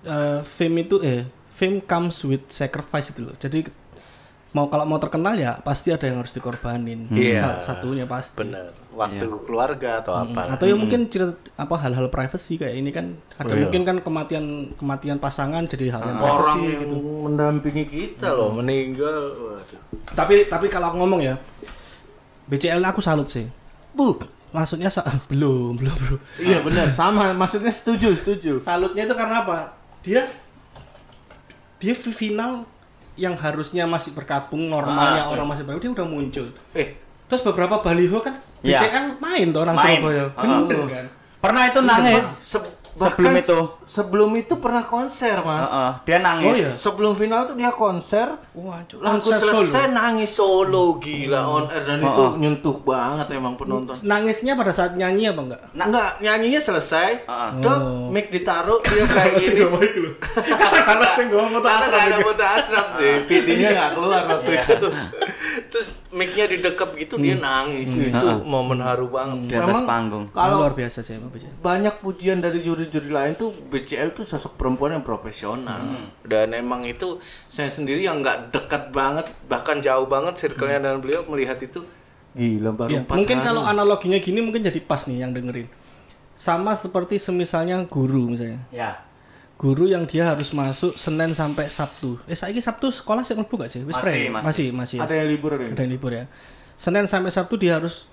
eh, 0.00 0.40
fame 0.40 0.80
itu 0.82 0.96
eh 1.00 1.26
fame 1.50 1.82
comes 1.82 2.22
with 2.22 2.48
sacrifice 2.48 3.10
itu 3.10 3.22
loh 3.22 3.34
jadi 3.36 3.62
mau 4.54 4.66
kalau 4.66 4.86
mau 4.86 4.96
terkenal 4.96 5.34
ya 5.34 5.58
pasti 5.58 5.90
ada 5.90 6.06
yang 6.06 6.16
harus 6.16 6.30
dikorbanin 6.30 7.10
Iya. 7.10 7.58
Sa- 7.58 7.74
satunya 7.74 8.06
pasti 8.06 8.38
Benar. 8.38 8.70
Waktu 8.88 9.26
keluarga 9.42 9.98
atau 9.98 10.14
apa? 10.14 10.46
atau 10.48 10.64
ya 10.64 10.72
mungkin 10.72 11.06
cerita 11.06 11.34
apa 11.52 11.74
hal-hal 11.76 12.06
privacy 12.06 12.54
kayak 12.54 12.70
ini 12.72 12.88
kan 12.88 13.10
ada 13.34 13.50
mungkin 13.52 13.82
kan 13.82 13.96
kematian 13.98 14.44
kematian 14.72 15.18
pasangan 15.18 15.66
jadi 15.66 15.90
hal 15.90 16.02
yang 16.04 16.16
Orang 16.16 16.38
privacy 16.54 16.60
yang 16.64 16.80
gitu. 16.80 16.96
mendampingi 17.20 17.84
kita 17.84 18.28
loh 18.30 18.54
meninggal. 18.54 19.18
Waduh. 19.26 19.80
tapi 20.08 20.46
tapi 20.46 20.66
kalau 20.68 20.88
aku 20.88 21.02
ngomong 21.02 21.20
ya 21.20 21.34
BCL 22.46 22.78
aku 22.84 23.00
salut 23.00 23.26
sih 23.26 23.50
Bu. 23.90 24.22
maksudnya 24.50 24.86
sa- 24.86 25.02
belum 25.30 25.74
belum 25.74 25.96
bro 25.98 26.16
Iya 26.38 26.62
benar, 26.62 26.86
sama 26.88 27.34
maksudnya 27.34 27.70
setuju, 27.70 28.14
setuju. 28.14 28.52
salutnya 28.60 29.02
itu 29.02 29.14
karena 29.14 29.42
apa 29.42 29.58
dia 30.00 30.30
dia 31.76 31.92
fi- 31.92 32.14
final 32.14 32.62
yang 33.14 33.34
harusnya 33.34 33.84
masih 33.84 34.10
berkabung 34.10 34.66
normalnya 34.66 35.30
orang 35.30 35.46
masih 35.46 35.62
berkabung 35.62 35.82
dia 35.84 35.92
udah 35.94 36.06
muncul 36.06 36.46
Eh, 36.72 36.98
terus 37.24 37.40
beberapa 37.40 37.78
baliho 37.78 38.18
kan. 38.18 38.34
BCL 38.60 39.20
main 39.20 39.46
tuh 39.48 39.60
orang 39.60 39.76
Main. 39.76 40.00
Surabaya. 40.00 40.24
Bener 40.34 40.86
kan? 40.88 41.06
Pernah 41.38 41.62
itu 41.68 41.80
nangis. 41.80 42.24
Se- 42.40 42.73
Sebelum 42.94 43.10
bahkan 43.26 43.34
itu. 43.36 43.58
se- 43.58 43.70
sebelum 43.92 44.30
itu 44.34 44.54
pernah 44.56 44.80
konser 44.80 45.36
mas. 45.40 45.66
Heeh, 45.66 45.92
dia 46.04 46.18
nangis. 46.20 46.46
Oh, 46.46 46.54
iya? 46.54 46.70
sebelum 46.72 47.12
final 47.12 47.42
tuh 47.42 47.54
dia 47.54 47.68
konser. 47.68 48.30
Wah, 48.52 48.78
Konser 48.86 49.34
selesai 49.36 49.90
nangis 49.90 50.30
solo 50.30 50.96
gila 50.96 51.42
on 51.42 51.66
air. 51.66 51.82
Dan 51.84 52.00
itu 52.00 52.22
Heeh. 52.24 52.38
nyentuh 52.38 52.76
banget 52.80 53.26
emang 53.32 53.54
penonton. 53.54 53.98
Nangisnya 54.00 54.54
pada 54.54 54.70
saat 54.70 54.94
nyanyi 54.94 55.26
apa 55.26 55.40
enggak? 55.42 55.62
Nah, 55.72 55.84
enggak 55.84 56.10
nyanyinya 56.20 56.60
selesai. 56.60 57.10
Heeh. 57.24 57.50
dok 57.58 57.78
mic 58.08 58.30
ditaruh 58.30 58.78
dia 58.80 59.04
kayak 59.10 59.32
gini. 59.36 59.62
Karena 60.86 61.06
sing 61.12 61.26
gua 61.28 61.44
foto 61.44 61.62
karena 61.62 61.80
asrama 61.80 61.90
nggak 61.90 62.06
ada 62.06 62.18
foto 62.20 62.44
asrap 62.46 62.86
sih. 62.94 63.14
PD-nya 63.24 63.68
nggak 63.72 63.90
keluar 63.92 64.22
waktu 64.24 64.50
itu 64.54 64.74
terus 65.74 65.90
mic-nya 66.14 66.46
didekep 66.46 66.94
gitu 66.94 67.18
dia 67.18 67.34
nangis 67.34 67.90
itu 67.90 68.28
momen 68.46 68.78
haru 68.78 69.10
banget 69.10 69.50
Di 69.50 69.54
atas 69.58 69.82
panggung. 69.82 70.30
kalau 70.30 70.62
luar 70.62 70.70
biasa 70.70 71.02
sih 71.02 71.18
emang 71.18 71.34
BCL. 71.34 71.58
banyak 71.58 71.94
pujian 71.98 72.38
dari 72.38 72.62
juri-juri 72.62 73.10
lain 73.10 73.34
tuh 73.34 73.50
BCL 73.50 74.14
tuh 74.14 74.22
sosok 74.22 74.54
perempuan 74.54 74.94
yang 74.94 75.02
profesional 75.02 75.82
dan 76.22 76.54
emang 76.54 76.86
itu 76.86 77.18
saya 77.50 77.74
sendiri 77.74 78.06
yang 78.06 78.22
nggak 78.22 78.54
dekat 78.54 78.94
banget 78.94 79.26
bahkan 79.50 79.82
jauh 79.82 80.06
banget 80.06 80.38
circle-nya 80.38 80.78
dan 80.78 81.02
beliau 81.02 81.26
melihat 81.26 81.58
itu 81.58 81.82
gila 82.38 82.70
baru 82.70 83.02
empat 83.02 83.14
mungkin 83.18 83.38
hari. 83.42 83.46
kalau 83.50 83.62
analoginya 83.66 84.18
gini 84.22 84.38
mungkin 84.46 84.62
jadi 84.62 84.78
pas 84.78 85.10
nih 85.10 85.26
yang 85.26 85.34
dengerin. 85.34 85.66
Sama 86.34 86.74
seperti 86.74 87.18
semisalnya 87.18 87.82
guru 87.86 88.30
misalnya. 88.30 88.62
Ya. 88.70 89.02
Guru 89.54 89.86
yang 89.86 90.02
dia 90.04 90.26
harus 90.26 90.50
masuk 90.50 90.94
Senin 90.94 91.30
sampai 91.30 91.70
Sabtu. 91.70 92.18
Eh 92.26 92.34
saiki 92.34 92.58
Sabtu 92.58 92.90
sekolah 92.90 93.22
sih 93.22 93.32
mlebu 93.32 93.54
gak 93.54 93.70
sih? 93.70 93.80
Wis 93.82 93.94
Masih, 93.94 94.28
masih. 94.28 94.42
masih, 94.42 94.68
masih. 94.74 94.98
ada 94.98 95.14
yang 95.14 95.28
libur 95.30 95.54
ada 95.54 95.62
yang 95.62 95.72
Ada 95.72 95.82
yang 95.82 95.92
libur 95.94 96.10
ya. 96.10 96.24
Senin 96.74 97.06
sampai 97.06 97.30
Sabtu 97.30 97.54
dia 97.54 97.78
harus 97.78 98.10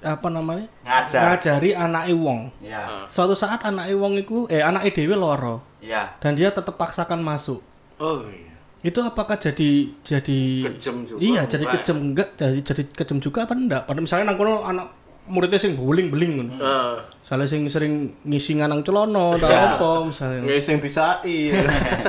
apa 0.00 0.26
namanya? 0.26 0.66
Ngajar. 0.82 1.20
Ngajari 1.38 1.70
anake 1.72 2.12
wong. 2.12 2.50
Ya. 2.58 2.82
Suatu 3.06 3.32
saat 3.32 3.62
anake 3.62 3.94
wong 3.94 4.18
iku 4.18 4.44
eh 4.46 4.60
anake 4.60 4.90
dhewe 4.90 5.14
loro 5.14 5.62
Ya. 5.80 6.12
dan 6.20 6.36
dia 6.36 6.50
tetap 6.50 6.76
paksakan 6.76 7.22
masuk. 7.22 7.64
oh 7.96 8.20
iya 8.28 8.52
Itu 8.80 9.00
apakah 9.00 9.36
jadi 9.36 9.92
jadi 10.00 10.40
Kejam 10.72 11.04
juga, 11.04 11.20
Iya, 11.20 11.44
jadi 11.44 11.64
kejam 11.68 11.96
enggak? 12.00 12.32
Jadi 12.34 12.58
jadi 12.60 12.82
kejam 12.88 13.20
juga 13.20 13.44
apa 13.44 13.52
enggak? 13.52 13.84
Pada 13.84 14.00
misalnya 14.00 14.32
nang 14.32 14.36
kono 14.36 14.64
anak 14.64 14.99
muridnya 15.30 15.56
sing 15.56 15.72
beling-beling 15.72 16.32
ngono. 16.36 16.52
Eh, 16.56 16.94
Misalnya 17.22 17.46
sing 17.46 17.62
sering 17.66 17.94
ngisi 18.22 18.58
nganang 18.58 18.82
celono 18.82 19.32
atau 19.32 19.46
Iya. 19.46 19.78
apa 19.78 19.88
misalnya. 20.02 20.42
nggak 20.44 20.66
yang 20.68 20.82
disai 20.82 21.30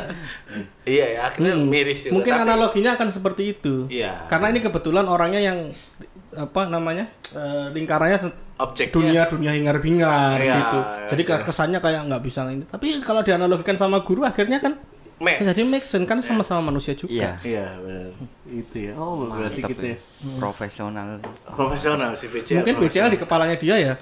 iya 0.89 1.05
ya 1.07 1.19
akhirnya 1.23 1.53
miris 1.55 2.05
juga 2.05 2.13
Mungkin 2.15 2.33
Tapi- 2.33 2.43
analoginya 2.43 2.91
akan 2.95 3.07
seperti 3.07 3.43
itu. 3.51 3.85
Iya. 3.87 4.25
Karena 4.25 4.49
ini 4.49 4.59
kebetulan 4.59 5.05
orangnya 5.05 5.39
yang 5.39 5.69
apa 6.33 6.65
namanya? 6.65 7.05
eh, 7.31 7.67
lingkarannya 7.71 8.17
objeknya 8.57 8.91
dunia 8.91 9.21
dunia 9.25 9.51
hingar-bingar 9.53 10.35
Iya, 10.35 10.55
gitu. 10.57 10.79
iya, 10.79 11.07
Jadi 11.07 11.21
kesannya 11.23 11.79
kayak 11.79 12.01
nggak 12.05 12.21
bisa 12.21 12.43
ini. 12.45 12.65
Tapi 12.65 12.99
kalau 12.99 13.21
dianalogikan 13.21 13.73
sama 13.73 14.01
guru 14.01 14.21
akhirnya 14.21 14.59
kan 14.59 14.75
Max. 15.21 15.37
jadi 15.45 15.61
make 15.63 15.85
sense 15.85 16.03
kan 16.03 16.17
sama-sama 16.19 16.67
manusia 16.67 16.91
juga. 16.91 17.13
Iya. 17.13 17.31
iya 17.45 17.65
benar 17.77 18.09
itu 18.49 18.75
ya 18.89 18.93
oh 18.97 19.29
berarti 19.29 19.61
Mantap 19.61 19.71
gitu 19.71 19.85
ya 19.85 19.97
Profesional. 20.35 21.07
profesional 21.45 22.11
sih 22.13 22.27
BCL 22.27 22.57
Mungkin. 22.59 22.75
BCL 22.81 23.09
di 23.09 23.19
kepalanya 23.21 23.55
dia 23.55 23.75
ya 23.77 23.93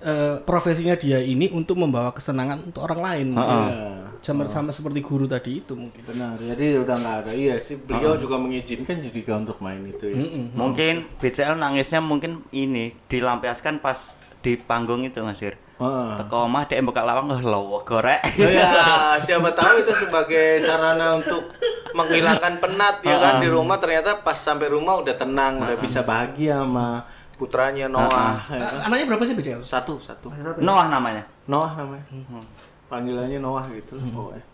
eh, 0.00 0.36
profesinya 0.42 0.94
dia 0.94 1.18
ini 1.18 1.46
untuk 1.48 1.78
membawa 1.78 2.10
kesenangan 2.10 2.58
untuk 2.64 2.82
orang 2.82 3.00
lain. 3.00 3.26
mungkin. 3.30 3.58
Iya. 3.68 3.90
Sama, 4.22 4.46
sama 4.46 4.70
seperti 4.70 5.02
guru 5.02 5.26
tadi 5.26 5.58
itu 5.58 5.74
mungkin. 5.74 5.98
benar 6.06 6.38
jadi 6.38 6.78
udah 6.78 6.94
nggak 6.94 7.16
ada 7.26 7.32
iya 7.34 7.58
sih 7.58 7.74
beliau 7.74 8.14
juga 8.14 8.38
mengizinkan 8.38 9.02
Judika 9.02 9.34
untuk 9.34 9.58
main 9.58 9.82
itu 9.82 10.14
ya 10.14 10.22
Mungkin 10.54 11.10
BCL 11.18 11.58
nangisnya 11.58 11.98
mungkin 11.98 12.46
ini 12.50 12.94
dilampiaskan 13.06 13.82
pas 13.82 14.14
di 14.38 14.54
panggung 14.54 15.02
itu 15.02 15.18
Mas 15.22 15.42
Ir. 15.42 15.58
Heeh. 15.82 16.10
Teko 16.22 16.46
omah 16.46 16.62
dia 16.70 16.78
buka 16.78 17.02
lawang 17.02 17.26
oh 17.34 17.40
lowo 17.42 17.78
gorek. 17.82 18.22
Ya, 18.38 19.18
siapa 19.18 19.50
tahu 19.50 19.82
itu 19.82 19.92
sebagai 19.98 20.62
sarana 20.62 21.18
untuk 21.18 21.42
menghilangkan 21.92 22.62
penat 22.62 23.02
ya 23.02 23.18
kan 23.18 23.42
di 23.42 23.48
rumah 23.50 23.76
ternyata 23.82 24.22
pas 24.22 24.38
sampai 24.38 24.70
rumah 24.70 25.02
udah 25.02 25.14
tenang, 25.18 25.58
udah 25.58 25.76
bisa 25.76 26.06
bahagia 26.06 26.62
sama 26.62 27.02
putranya 27.34 27.90
Noah. 27.90 28.38
ya 28.46 28.62
kan? 28.62 28.78
Eh, 28.78 28.86
Anaknya 28.86 29.04
berapa 29.10 29.24
sih 29.26 29.34
BCL? 29.34 29.60
Satu, 29.66 29.98
satu. 29.98 30.30
Noah 30.62 30.86
namanya. 30.86 31.26
Noah 31.50 31.74
namanya. 31.74 32.06
Panggilannya 32.86 33.42
Noah 33.42 33.66
gitu. 33.74 33.98
Oh, 34.14 34.30
ya. 34.30 34.44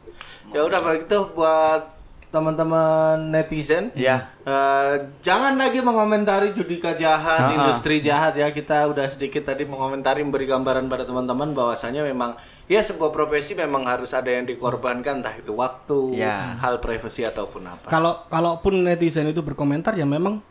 ya 0.57 0.61
udah 0.65 0.79
kalau 0.81 0.97
gitu 0.97 1.19
buat 1.37 1.98
teman-teman 2.29 3.29
netizen 3.29 3.89
Ya. 3.93 4.33
eh, 4.43 4.95
jangan 5.19 5.55
lagi 5.55 5.81
mengomentari 5.81 6.51
judika 6.51 6.93
jahat, 6.93 7.53
industri 7.53 7.99
jahat 7.99 8.33
ya. 8.33 8.49
Kita 8.49 8.85
udah 8.87 9.05
sedikit 9.05 9.45
tadi 9.45 9.65
mengomentari 9.65 10.21
memberi 10.21 10.45
gambaran 10.45 10.87
pada 10.87 11.03
teman-teman 11.03 11.53
bahwasanya 11.53 12.01
memang 12.03 12.37
ya 12.65 12.79
sebuah 12.79 13.09
profesi 13.09 13.53
memang 13.53 13.85
harus 13.85 14.13
ada 14.13 14.29
yang 14.29 14.45
dikorbankan 14.45 15.21
entah 15.21 15.35
itu 15.35 15.53
waktu, 15.53 16.17
Ya. 16.17 16.57
hal 16.59 16.79
privasi 16.79 17.25
ataupun 17.25 17.65
apa. 17.65 17.87
Kalau 17.87 18.25
kalaupun 18.27 18.83
netizen 18.83 19.27
itu 19.27 19.41
berkomentar 19.41 19.93
ya 19.93 20.05
memang 20.05 20.45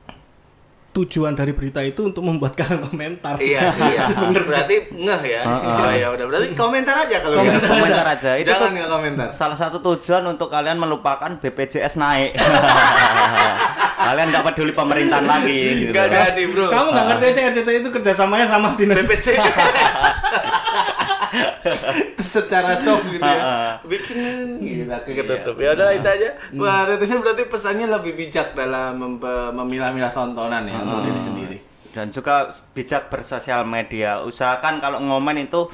tujuan 0.97 1.37
dari 1.37 1.53
berita 1.53 1.77
itu 1.85 2.09
untuk 2.09 2.25
membuat 2.25 2.57
kalian 2.57 2.81
komentar. 2.81 3.37
iya, 3.37 3.69
iya. 3.93 4.09
Berarti 4.33 4.89
ngeh 4.89 5.21
ya. 5.29 5.41
Ya, 5.45 5.89
ya 5.93 6.07
udah 6.09 6.25
berarti 6.25 6.57
komentar 6.57 6.97
aja 6.97 7.21
kalau 7.21 7.45
gitu. 7.45 7.61
Komentar 7.69 8.05
aja. 8.17 8.31
Itu 8.41 8.49
Jangan 8.49 8.73
nggak 8.73 8.89
komentar. 8.89 9.27
salah 9.29 9.53
satu 9.53 9.77
tujuan 9.77 10.25
untuk 10.25 10.49
kalian 10.49 10.81
melupakan 10.81 11.29
BPJS 11.37 12.01
naik. 12.01 12.33
kalian 14.07 14.27
nggak 14.33 14.45
peduli 14.53 14.73
pemerintahan 14.73 15.25
lagi 15.25 15.61
gitu. 15.85 15.93
Gak 15.93 16.09
jadi, 16.09 16.43
Bro. 16.49 16.65
Kamu 16.73 16.87
nggak 16.89 17.05
ngerti 17.13 17.25
aja 17.29 17.41
RCTI 17.53 17.77
itu 17.85 17.89
kerjasamanya 17.93 18.47
sama 18.49 18.73
dinas 18.73 18.97
BPJS 19.05 20.01
secara 22.17 22.73
soft 22.73 23.07
gitu 23.07 23.21
ya 23.23 23.77
bikin 23.83 24.17
gila 24.59 24.97
ketutup 25.01 25.55
ya 25.57 25.73
udah 25.73 25.89
itu 25.93 26.07
aja 26.07 26.29
wah 26.57 26.85
netizen 26.85 27.19
berarti 27.19 27.47
pesannya 27.47 27.87
lebih 27.87 28.13
bijak 28.15 28.53
dalam 28.53 29.19
memilah-milah 29.53 30.11
tontonan 30.11 30.63
ya 30.65 30.81
untuk 30.81 31.07
diri 31.07 31.21
sendiri 31.21 31.57
Dan 31.87 32.13
juga 32.13 32.45
bijak 32.77 33.09
bersosial 33.09 33.65
media. 33.65 34.21
Usahakan 34.21 34.77
kalau 34.77 35.01
ngomen 35.01 35.49
itu 35.49 35.65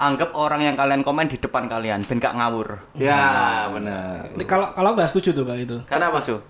anggap 0.00 0.32
orang 0.32 0.64
yang 0.64 0.72
kalian 0.72 1.04
komen 1.04 1.28
di 1.28 1.36
depan 1.36 1.68
kalian, 1.68 2.00
ben 2.08 2.16
gak 2.16 2.32
ngawur. 2.32 2.80
ya 2.96 3.68
benar 3.68 4.24
Kalau 4.48 4.72
kalau 4.72 4.96
nggak 4.96 5.12
setuju 5.12 5.36
tuh 5.36 5.44
kak 5.44 5.58
itu. 5.60 5.76
Kenapa? 5.84 6.24
Setuju? 6.24 6.40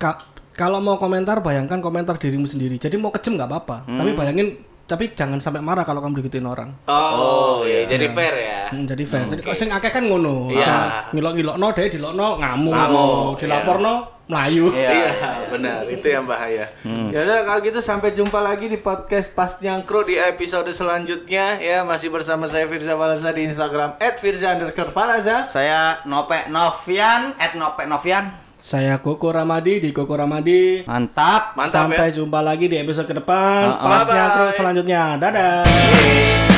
Ka- 0.00 0.24
kalau 0.56 0.80
mau 0.80 0.96
komentar 0.96 1.44
bayangkan 1.44 1.84
komentar 1.84 2.16
dirimu 2.16 2.48
sendiri. 2.48 2.80
Jadi 2.80 2.96
mau 2.96 3.12
kejem 3.12 3.36
nggak 3.36 3.52
apa-apa. 3.52 3.84
Tapi 3.84 4.16
bayangin 4.16 4.56
tapi 4.88 5.12
jangan 5.12 5.36
sampai 5.36 5.60
marah 5.60 5.84
kalau 5.84 6.00
kamu 6.00 6.24
digituin 6.24 6.48
orang. 6.48 6.72
oh, 6.88 7.60
iya 7.68 7.84
jadi 7.84 8.08
fair 8.08 8.34
ya 8.34 8.58
Hmm, 8.68 8.84
jadi 8.84 9.04
fair. 9.08 9.24
Jadi 9.32 9.40
kok 9.40 9.56
sing 9.56 9.72
akeh 9.72 9.88
kan 9.88 10.04
ngono. 10.04 10.52
Iya. 10.52 11.08
Ngilok-ngilokno 11.16 11.66
deh 11.72 11.88
dilokno 11.88 12.36
ngamuk. 12.36 12.74
Ngamuk, 12.76 13.32
Dilaporno 13.40 13.94
melayu. 14.28 14.68
Iya. 14.76 14.90
Iya, 14.92 15.10
benar. 15.48 15.80
Itu 15.88 16.04
yang 16.04 16.28
bahaya. 16.28 16.68
Ya 16.84 17.18
udah 17.24 17.48
kalau 17.48 17.60
gitu 17.64 17.80
sampai 17.80 18.12
jumpa 18.12 18.44
lagi 18.44 18.68
di 18.68 18.76
podcast 18.76 19.32
Pas 19.32 19.56
Nyangkro 19.56 20.04
di 20.04 20.20
episode 20.20 20.68
selanjutnya 20.68 21.56
ya 21.64 21.80
masih 21.80 22.12
bersama 22.12 22.44
saya 22.44 22.68
Firza 22.68 22.92
Falaza 22.92 23.32
di 23.32 23.48
Instagram 23.48 23.96
@firza_falaza. 23.96 25.48
Saya 25.48 26.04
Nope 26.04 26.52
Novian, 26.52 27.32
at 27.40 27.56
Nope 27.56 27.88
Novian. 27.88 28.47
Saya 28.68 29.00
Koko 29.00 29.32
Ramadi 29.32 29.80
di 29.80 29.96
Koko 29.96 30.12
Ramadi. 30.12 30.84
Mantap. 30.84 31.56
Mantap 31.56 31.72
Sampai 31.88 32.12
ya. 32.12 32.20
jumpa 32.20 32.44
lagi 32.44 32.68
di 32.68 32.76
episode 32.76 33.08
ke 33.08 33.16
depan. 33.16 33.80
Pas 33.80 34.04
Bye-bye. 34.04 34.12
yang 34.12 34.28
terus 34.36 34.54
selanjutnya. 34.60 35.02
Dadah. 35.16 36.57